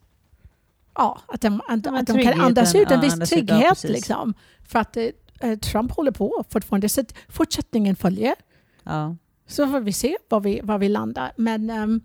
[0.96, 3.70] ja, att de, att, att de kan andas ut en ja, viss ja, trygghet.
[3.70, 3.92] precis.
[3.92, 4.34] liksom,
[4.68, 5.06] för att eh,
[5.40, 6.90] eh, Trump håller på fortfarande.
[6.90, 8.36] Så fortsättningen följer.
[8.84, 9.16] Ja.
[9.48, 11.32] Så får vi se var vi, var vi landar.
[11.38, 12.02] Men um,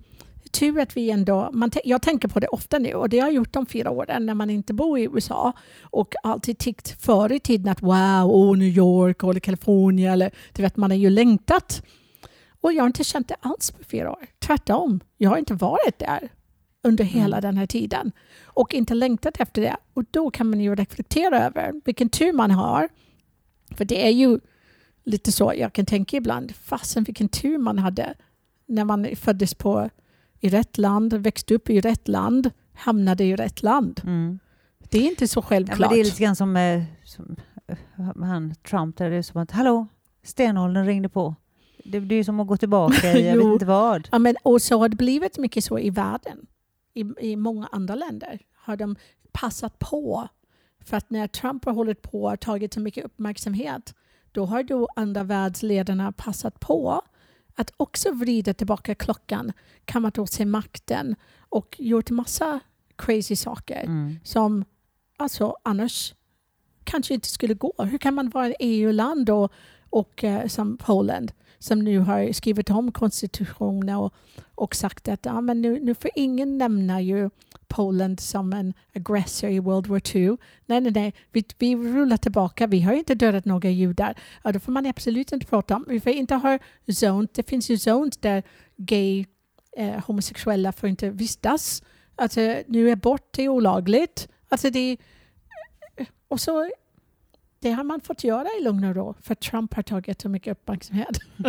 [0.51, 1.51] tur att vi ändå...
[1.53, 4.27] Man jag tänker på det ofta nu och det har jag gjort de fyra åren
[4.27, 8.57] när man inte bor i USA och alltid tyckt förr i tiden att wow, oh,
[8.57, 11.83] New York eller Kalifornien eller du vet, man har ju längtat.
[12.61, 14.27] Och jag har inte känt det alls på fyra år.
[14.39, 16.29] Tvärtom, jag har inte varit där
[16.83, 17.49] under hela Mm.
[17.49, 18.13] den här tiden
[18.45, 19.77] och inte längtat efter det.
[19.95, 22.89] Och då kan man ju reflektera över vilken tur man har.
[23.77, 24.41] För det är ju
[25.05, 26.55] lite så jag kan tänka ibland.
[26.57, 28.15] Fasen vilken tur man hade
[28.67, 29.91] när man föddes på
[30.41, 34.01] i rätt land, växte upp i rätt land, hamnade i rätt land.
[34.05, 34.39] Mm.
[34.91, 35.79] Det är inte så Ja, självklart.
[35.79, 37.77] men det är lite grann som, eh, som eh,
[38.27, 39.87] han Trump, där det är som att hallå,
[40.23, 41.35] stenåldern ringde på.
[41.85, 44.09] Det, det är som att gå tillbaka i jag vet inte vad.
[44.13, 46.47] Ja, men, och så har det blivit mycket så i världen.
[46.95, 48.97] I, I många andra länder har de
[49.33, 50.29] passat på.
[50.85, 53.95] För att när Trump har hållit på och tagit så mycket uppmärksamhet
[54.33, 57.03] då har då andra världsledarna passat på
[57.55, 59.53] att också vrida tillbaka klockan,
[59.85, 62.61] kammat åt sig makten och gjort massa
[62.97, 64.17] crazy saker Mm.
[64.25, 64.65] som
[65.17, 66.15] alltså annars
[66.85, 67.73] kanske inte skulle gå.
[67.79, 69.53] Hur kan man vara ett EU-land och,
[69.91, 71.29] och eh, som Polen
[71.61, 74.15] som nu har skrivit om konstitutionen och,
[74.55, 77.31] och sagt att ja, men nu, nu får ingen nämna ju
[77.69, 80.37] Polen som en aggressor i World War II.
[80.67, 82.67] Nej, nej, nej, vi, vi rullar tillbaka.
[82.67, 84.19] Vi har inte dödat några judar.
[84.45, 85.85] Ja, det får man absolut inte prata om.
[85.89, 86.59] Vi får inte ha
[86.93, 87.31] zones.
[87.33, 88.43] Det finns ju zones där
[88.77, 89.25] gay,
[89.77, 91.83] eh, homosexuella får inte vistas.
[92.17, 94.29] Alltså, nu är bort är olagligt.
[94.49, 94.97] Alltså det,
[96.29, 96.71] och så,
[97.61, 100.53] det har man fått göra i lugn och ro för Trump har tagit så mycket
[100.53, 101.19] uppmärksamhet.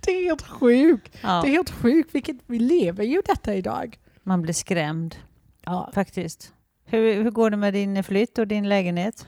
[0.00, 1.16] det är helt sjukt.
[1.22, 2.14] Ja, Det är helt sjukt.
[2.14, 3.98] Vilket, vi lever ju detta idag.
[4.22, 5.16] man blir skrämd
[5.64, 5.90] Ja.
[5.94, 6.52] faktiskt.
[6.86, 9.26] Hur, hur går det med din flytt och din lägenhet?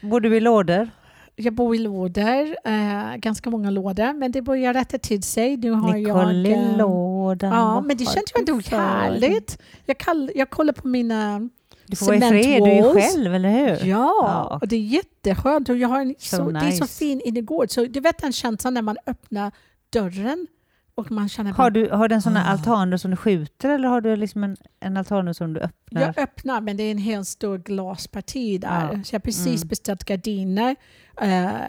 [0.00, 0.90] Bor du i lådor?
[1.36, 5.56] Jag bor i lådor, eh, ganska många lådor, men det börjar rätta till sig.
[5.56, 6.58] Nu har Nicole jag...
[6.70, 7.52] eh, lådan.
[7.52, 9.58] Ja, men det känns ju ändå härligt.
[9.86, 11.48] Jag, kall, jag kollar på mina
[11.92, 13.68] Du får vara fred, du är ju själv, eller hur?
[13.88, 14.14] Ja,
[14.50, 14.58] Ja.
[14.62, 15.68] och det är jätteskönt.
[15.68, 16.86] Och jag har en, So så, Det är så nice.
[16.98, 17.70] fin innergård.
[17.70, 19.52] Så du vet den känslan när man öppnar
[19.90, 20.46] dörren
[20.94, 22.52] och man känner Har du, har du en sån här Ah.
[22.52, 26.00] altan som du skjuter eller har du liksom en, en altan som du öppnar?
[26.02, 28.88] Jag öppnar men det är en helt stor glasparti där.
[28.92, 29.04] Ja.
[29.04, 29.68] Så jag har precis Mm.
[29.68, 30.76] beställt gardiner.
[31.22, 31.62] Uh,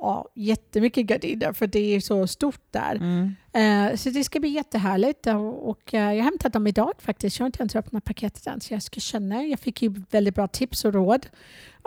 [0.00, 2.94] ja, jättemycket gardiner för det är så stort där.
[2.94, 3.34] Mm.
[3.52, 5.26] Eh, så det ska bli jättehärligt.
[5.26, 7.38] Och, och, eh, jag har hämtat dem idag faktiskt.
[7.38, 9.44] Jag har inte ens öppnat paketet än så jag ska känna.
[9.44, 11.26] Jag fick ju väldigt bra tips och råd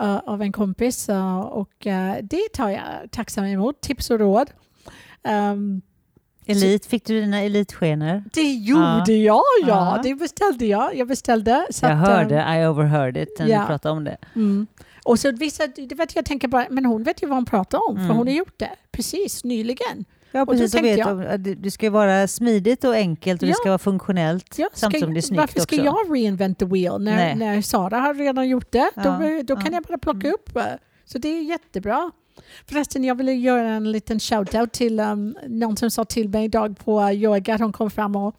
[0.02, 3.82] eh, av en kompis eh, och eh, det tar jag tacksamt emot.
[3.82, 4.52] Tips och råd.
[5.24, 5.82] Um,
[6.50, 8.24] Elit, fick du dina elitskenor?
[8.34, 9.67] det gjorde jag, ja.
[9.67, 10.00] Ja.
[10.04, 10.96] Det beställde jag.
[10.96, 11.52] Jag beställde.
[11.52, 13.60] Jag att, eh, hörde, I overheard it, när ja.
[13.60, 14.17] du pratade om det.
[14.36, 14.67] Mm.
[15.08, 17.89] Och så vissa, det vet jag tänker bara, men hon vet ju vad hon pratar
[17.89, 18.17] om för Mm.
[18.17, 20.06] hon har gjort det precis nyligen.
[20.32, 20.76] Ja, då precis.
[20.76, 23.52] Och vet, jag- att det- ska vara smidigt och enkelt och Ja.
[23.52, 25.86] det ska vara funktionellt Ja, samtidigt ska- som det är snyggt varför ska också.
[25.86, 27.36] jag reinvent the wheel när, Nej.
[27.36, 28.89] när Sara har redan gjort det?
[28.96, 29.72] Då, Ja, då kan ja.
[29.74, 30.34] jag bara plocka Mm.
[30.34, 30.58] upp.
[30.58, 30.63] eh,
[31.06, 32.12] Så det är jättebra.
[32.65, 36.78] Förresten, jag ville göra en liten shout-out till um, någon som sa till mig idag
[36.86, 38.36] på yoga hon kom fram och,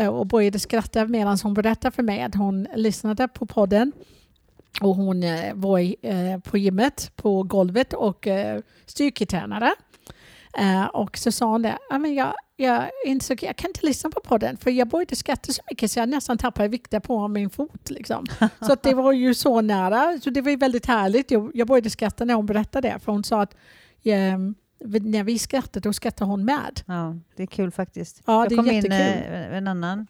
[0.00, 3.92] eh, och började skratta medan hon berättade för mig att hon lyssnade på podden
[4.80, 9.74] och hon eh, var i, eh, på gymmet på golvet och eh, styrketränade.
[10.58, 14.10] Eh, och så sa hon det, "Ja, men jag, jag insåg jag kan inte lyssna
[14.10, 17.50] på podden för jag började skratta så mycket så jag nästan tappade vikten på min
[17.50, 17.90] fot.
[17.90, 18.26] Liksom.
[18.60, 21.30] Så det var ju så nära, så det var ju väldigt härligt.
[21.30, 23.56] Jag, jag började skratta när hon berättade det för hon sa att
[24.04, 24.54] ehm,
[24.84, 26.80] när vi skrattade då skrattade hon med.
[26.86, 28.22] Ja, det är kul faktiskt.
[28.26, 29.32] Ja, jag det är kom in jättekul.
[29.32, 30.06] eh, en annan,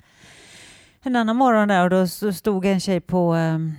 [1.03, 3.73] en annan morgon där och då stod en tjej på, ehm,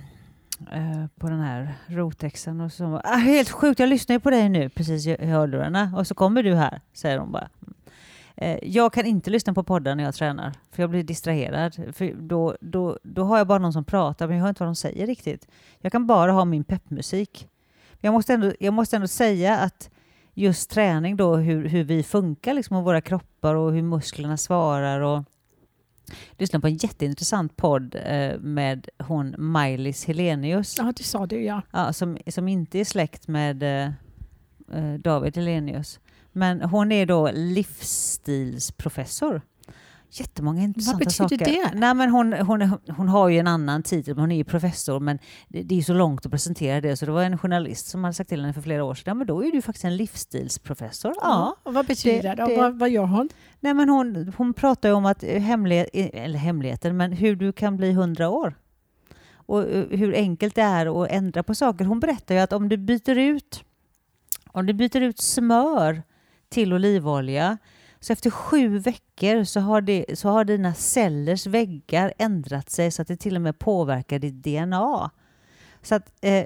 [0.72, 4.48] eh, på den här rotexen och så ah, helt sjukt, jag lyssnar ju på dig
[4.48, 7.48] nu precis i hörlurarna och så kommer du här, säger hon bara.
[7.62, 7.74] Mm.
[8.36, 11.74] Eh, Jag kan inte lyssna på poddar när jag tränar, för jag blir distraherad.
[11.92, 14.68] För då, då, då har jag bara någon som pratar, men jag hör inte vad
[14.68, 15.48] de säger riktigt.
[15.78, 17.48] Jag kan bara ha min peppmusik.
[18.00, 19.90] Jag måste ändå, jag måste ändå säga att
[20.34, 25.00] just träning då, hur, hur vi funkar liksom, och våra kroppar och hur musklerna svarar.
[25.00, 25.24] Och
[26.38, 31.62] lyssna på en jätteintressant podd eh, med hon Maj-Lis Helenius, Ja, det sa du ja.
[31.70, 33.88] ja, som, som inte är släkt med eh,
[34.72, 36.00] eh, David Helenius.
[36.32, 39.42] Men hon är då livsstilsprofessor.
[40.10, 41.44] Jättemånga intressanta betyder saker.
[41.44, 41.70] det?
[41.80, 45.18] Nej, men hon, hon, hon har ju en annan titel, hon är ju professor, men
[45.48, 46.96] det, det är så långt att presentera det.
[46.96, 49.14] Så det var en journalist som hade sagt till henne för flera år sedan, ja
[49.14, 51.12] men då är du faktiskt en livsstilsprofessor.
[51.20, 51.56] Ja.
[51.62, 52.46] Och vad betyder det- det?
[52.46, 53.28] det- Vad, vad gör hon?
[53.60, 57.52] Nej, men hon, hon pratar ju om att eh, hemlighet, eller hemligheten, men hur du
[57.52, 58.54] kan bli hundra år.
[59.32, 61.84] Och eh, hur enkelt det är att ändra på saker.
[61.84, 63.64] Hon berättar ju att om du byter ut,
[64.52, 66.02] om du byter ut smör
[66.48, 67.58] till olivolja,
[68.00, 73.02] så efter sju veckor så har, det, så har dina cellers väggar ändrat sig så
[73.02, 75.10] att det till och med påverkar ditt DNA.
[75.82, 76.44] Så att, eh,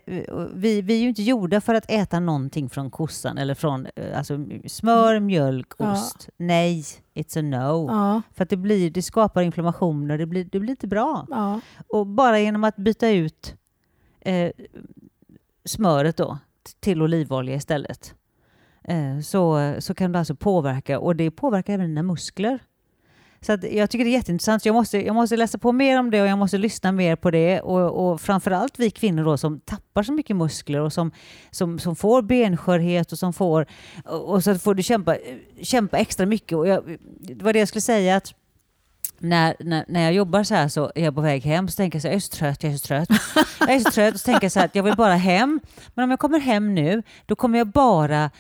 [0.54, 4.18] vi, vi är ju inte gjorda för att äta någonting från kossan eller från eh,
[4.18, 5.92] alltså, smör, mjölk, Ja.
[5.92, 6.28] ost.
[6.36, 7.86] Nej, it's a no.
[7.90, 11.26] Ja, För att det, blir, det skapar inflammationer, det blir, det blir inte bra.
[11.30, 11.60] ja.
[11.88, 13.54] Och bara genom att byta ut
[14.20, 14.50] eh,
[15.64, 16.38] smöret då
[16.80, 18.14] till olivolja istället
[18.88, 22.58] Eh, så, så kan det alltså påverka och det påverkar även dina muskler.
[23.40, 24.66] Så att jag tycker det är jätteintressant.
[24.66, 27.30] Jag måste, jag måste läsa på mer om det och jag måste lyssna mer på
[27.30, 27.60] det.
[27.60, 31.10] Och, och framförallt vi kvinnor då som tappar så mycket muskler och som,
[31.50, 33.66] som, som får benskörhet och som får...
[34.04, 35.16] Och så får du kämpa,
[35.62, 36.58] kämpa extra mycket.
[36.58, 38.34] Och jag, det var det jag skulle säga att
[39.18, 41.96] när, när, när jag jobbar så här så är jag på väg hem så tänker
[41.96, 43.08] jag så här, jag är så trött, jag är så trött.
[43.60, 45.60] Jag är så trött och så tänker jag så här att jag vill bara hem.
[45.94, 48.30] Men om jag kommer hem nu då kommer jag bara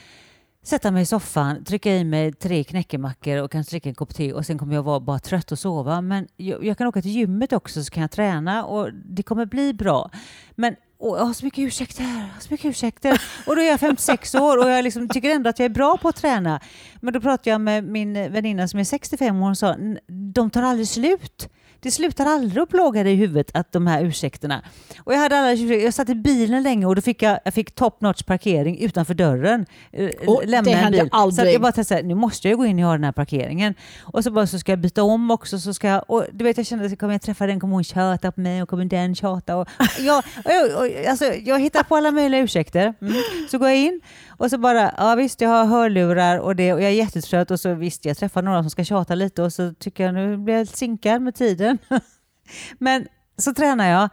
[0.64, 4.32] sätta mig i soffan, trycka i mig tre knäckemackor och kanske dricka en kopp te
[4.32, 6.00] och sen kommer jag vara bara trött och sova.
[6.00, 9.46] Men jag, jag kan åka till gymmet också så kan jag träna och det kommer
[9.46, 10.10] bli bra.
[10.54, 13.20] Men och jag har så mycket ursäkter, jag har så mycket ursäkter.
[13.46, 15.96] Och då är jag 56 år och jag liksom tycker ändå att jag är bra
[15.96, 16.60] på att träna.
[17.00, 19.98] Men då pratade jag med min väninna som är 65 år och hon sa "N-
[20.34, 21.48] de tar aldrig slut.
[21.84, 24.62] Det slutar aldrig att plåga dig i huvudet att de här ursäkterna.
[24.98, 27.74] Och jag, hade alla, jag satt i bilen länge och då fick jag, jag fick
[27.74, 29.66] top notch parkering utanför dörren.
[29.92, 31.00] Eh, Och lämna det en bil.
[31.00, 31.54] Så att aldrig.
[31.54, 33.74] jag bara tänkte så nu måste jag gå in och ha den här parkeringen.
[34.02, 35.58] Och så bara så ska jag byta om också.
[35.58, 37.84] Så ska jag, och du vet jag kände att kommer jag träffa den kommer hon
[37.84, 39.56] tjata på mig och kommer den tjata.
[39.56, 39.68] Och
[39.98, 42.94] jag, och jag, och, alltså, jag hittar på alla möjliga ursäkter.
[43.00, 43.14] Mm.
[43.50, 46.82] Så går jag in och så bara, ja visst jag har hörlurar och det och
[46.82, 49.72] jag är jättetrött och så visst jag träffar några som ska tjata lite och så
[49.78, 51.73] tycker jag nu blir jag sinkad med tiden.
[52.78, 53.06] Men
[53.38, 54.08] så tränar jag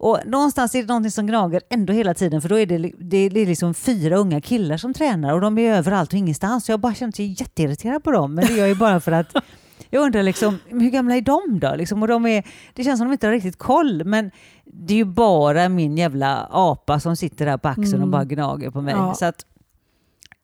[0.00, 2.94] och någonstans är det någonting som gnager ändå hela tiden för då är det, li-
[2.98, 6.64] det är liksom fyra unga killar som tränar och de är överallt och ingenstans.
[6.64, 8.34] Så jag bara känner mig jätteirriterad på dem.
[8.34, 9.32] Men det gör jag ju bara för att
[9.90, 11.74] jag undrar liksom, hur gamla är de då?
[11.74, 14.04] Liksom, och de är, det känns som de inte har riktigt koll.
[14.04, 14.30] Men
[14.64, 18.10] det är ju bara min jävla apa som sitter där på axeln och Mm.
[18.10, 18.94] bara gnager på mig.
[18.94, 19.14] Ja.
[19.14, 19.46] Så att,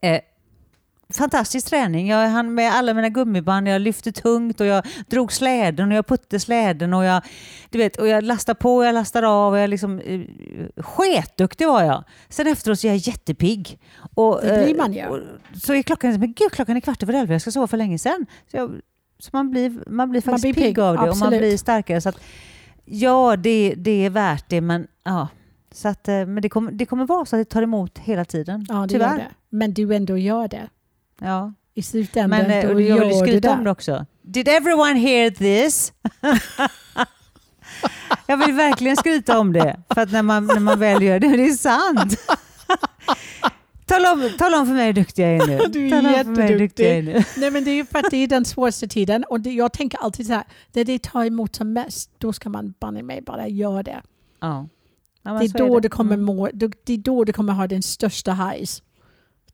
[0.02, 0.20] eh,
[1.08, 2.08] fantastisk träning.
[2.08, 6.06] Jag hann med alla mina gummiband, jag lyfte tungt och jag drog släden och jag
[6.06, 7.22] putte släden och jag,
[7.70, 9.52] du vet, och jag lastade på och jag lastade av.
[9.52, 10.20] Och jag liksom, eh,
[10.82, 12.04] sketduktig var jag.
[12.28, 13.78] Sen efteråt så är jag jättepigg.
[14.14, 15.26] Och, Det blir eh, man ju.
[15.62, 17.98] så är klockan, men gud, klockan är kvart över elva, jag ska sova för länge
[17.98, 18.26] sedan.
[18.50, 18.80] Så, jag,
[19.18, 21.40] så man, blir, man blir faktiskt blir pigg, pigg, av det och man absolut.
[21.40, 22.00] blir starkare.
[22.00, 22.20] Så att,
[22.84, 25.28] ja, det, det är värt det, men ja.
[25.72, 28.24] Så att, eh, men det kommer, det kommer vara så att det tar emot hela
[28.24, 28.66] tiden.
[28.68, 29.10] Ja, det Tyvärr.
[29.10, 29.30] gör det.
[29.50, 30.68] Men du ändå gör det.
[31.20, 31.52] Ja.
[31.74, 34.06] I slutändan Men eh, och vill gör du skryta om det också.
[34.22, 35.92] Did everyone hear this?
[38.26, 39.80] jag vill verkligen skryta om det.
[39.94, 42.16] För att när man, när man väl gör det, det är sant.
[43.86, 45.58] tala, om, tala om för mig hur duktig jag är nu.
[45.72, 47.24] Du är tala om för mig hur duktig jag är nu.
[47.36, 49.72] Nej, men det är ju för att det är den svåraste tiden och det, jag
[49.72, 53.22] tänker alltid så här, när det tar emot som mest, då ska man banne mig
[53.22, 54.02] bara göra det.
[54.40, 54.68] Ja.
[55.22, 55.80] Ja, men det är då det.
[55.80, 56.26] du kommer Mm.
[56.26, 58.82] må, det är då du kommer ha den största highs.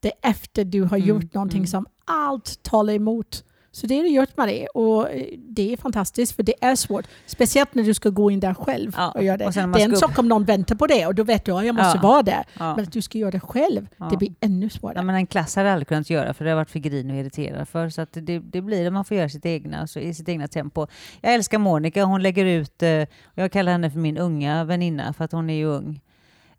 [0.01, 1.67] Det efter du har Mm, gjort någonting mm.
[1.67, 3.45] som allt talar emot.
[3.73, 7.05] Så det har du gjort det och eh, det är fantastiskt för det är svårt.
[7.27, 9.47] Speciellt när du ska gå in där själv Ja, och göra det.
[9.47, 11.53] och det är en upp- sak om någon väntar på det och då vet du
[11.53, 12.03] att jag måste Ja.
[12.09, 12.45] vara där.
[12.59, 12.77] Ja.
[12.77, 15.03] Men att du ska göra det själv, det blir ännu svårare.
[15.03, 17.21] Men en klass hade jag aldrig kunnat göra för det har varit för grinig och
[17.21, 17.89] irriterad för.
[17.89, 20.49] Så att det, det blir det, man får göra sitt egna, så i sitt egna
[20.49, 20.87] tempo.
[21.21, 25.25] Jag älskar Monica, hon lägger ut, eh, jag kallar henne för min unga väninna för
[25.25, 26.01] att hon är ju ung.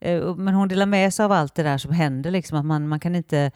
[0.01, 2.87] Eh, Men hon delar med sig av allt det där som händer, liksom, att man,
[2.87, 3.51] man kan inte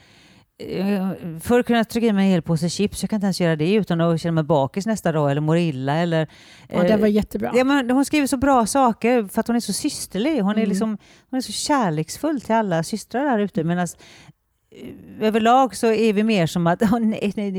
[0.63, 1.09] eh,
[1.41, 3.55] Förr kunde jag trycka i mig en hel påse chips, jag kan inte ens göra
[3.55, 5.95] det utan att känna mig bakis nästa dag eller mår illa.
[5.95, 6.27] Eller,
[6.69, 7.51] ja, det eh, var jättebra.
[7.55, 10.39] Ja, men hon skriver så bra saker för att hon är så systerlig.
[10.41, 10.69] Hon, är, Mm.
[10.69, 10.97] liksom,
[11.29, 13.63] hon är så kärleksfull till alla systrar där ute.
[13.63, 13.87] Medan
[14.71, 17.51] eh, överlag så är vi mer som att "Åh, nej, nej,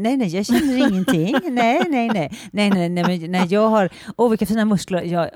[0.00, 1.36] nej, nej, jag känner ingenting.
[1.50, 2.38] Nej, nej, nej.
[2.52, 3.88] Nej, nej, nej, nej jag har...
[4.16, 5.02] Åh, vilka fina muskler.
[5.02, 5.30] Jag,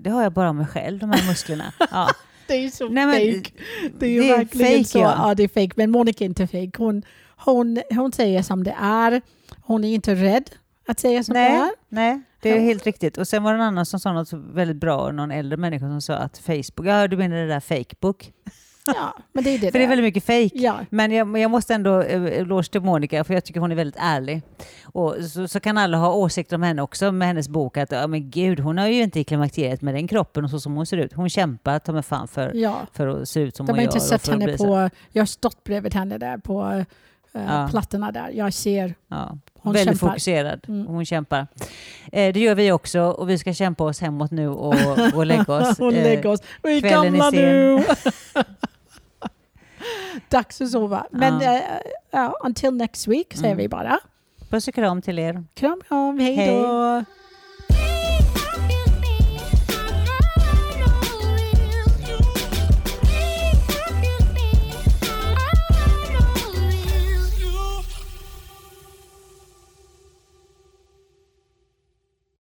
[0.00, 1.72] det har jag bara om mig själv, de här musklerna.
[1.90, 2.08] Ja.
[2.46, 3.50] Det är så Nej, men, fake.
[3.98, 4.98] Det är ju det är verkligen fake, så.
[4.98, 5.14] ja.
[5.28, 5.34] Ja.
[5.34, 5.72] det är fake.
[5.76, 6.70] Men Monica är inte fake.
[6.76, 7.02] Hon,
[7.36, 9.22] hon, hon säger som det är.
[9.60, 10.50] Hon är inte rädd
[10.88, 11.70] att säga som det Nej, är.
[11.88, 13.18] nej, det är helt riktigt.
[13.18, 16.00] Och sen var det en annan som sa något väldigt bra, någon äldre människa som
[16.00, 18.32] sa att Facebook, ja du menar det där Facebook?
[18.86, 20.52] Ja, men det är det För det är väldigt mycket fejk.
[20.56, 23.76] Ja, Men jag, jag måste ändå eh, eloge till Monica för jag tycker hon är
[23.76, 24.42] väldigt ärlig.
[24.84, 28.06] Och så, så kan alla ha åsikter om henne också med hennes bok att ja,
[28.06, 30.86] men gud hon har ju inte i klimakteriet med den kroppen och så som hon
[30.86, 31.12] ser ut.
[31.12, 32.76] Hon kämpar ta mig fan för, ja.
[32.92, 33.88] för att se ut som De hon har gör.
[33.88, 34.90] inte och sett för att henne på...
[35.12, 36.84] Jag har stått bredvid henne där på eh,
[37.48, 37.68] Ja.
[37.70, 38.30] plattorna där.
[38.34, 38.94] Jag ser...
[39.08, 40.08] Ja, Hon väldigt kämpar.
[40.08, 40.60] fokuserad.
[40.68, 40.86] Mm.
[40.86, 41.46] Hon kämpar.
[42.12, 44.74] Eh, det gör vi också och vi ska kämpa oss hemåt nu och,
[45.14, 45.78] och lägga oss.
[45.80, 46.40] och Eh, lägga oss.
[46.62, 47.84] Vi är gamla nu.
[50.28, 51.06] Dags att sova.
[51.10, 51.54] Men Ja.
[51.56, 51.62] eh,
[52.10, 53.56] ja, until next week säger Mm.
[53.58, 53.98] vi bara.
[54.50, 55.44] Puss och kram till er.
[55.54, 56.18] Kram, kram.
[56.18, 56.46] Hej.
[56.62, 57.04] då.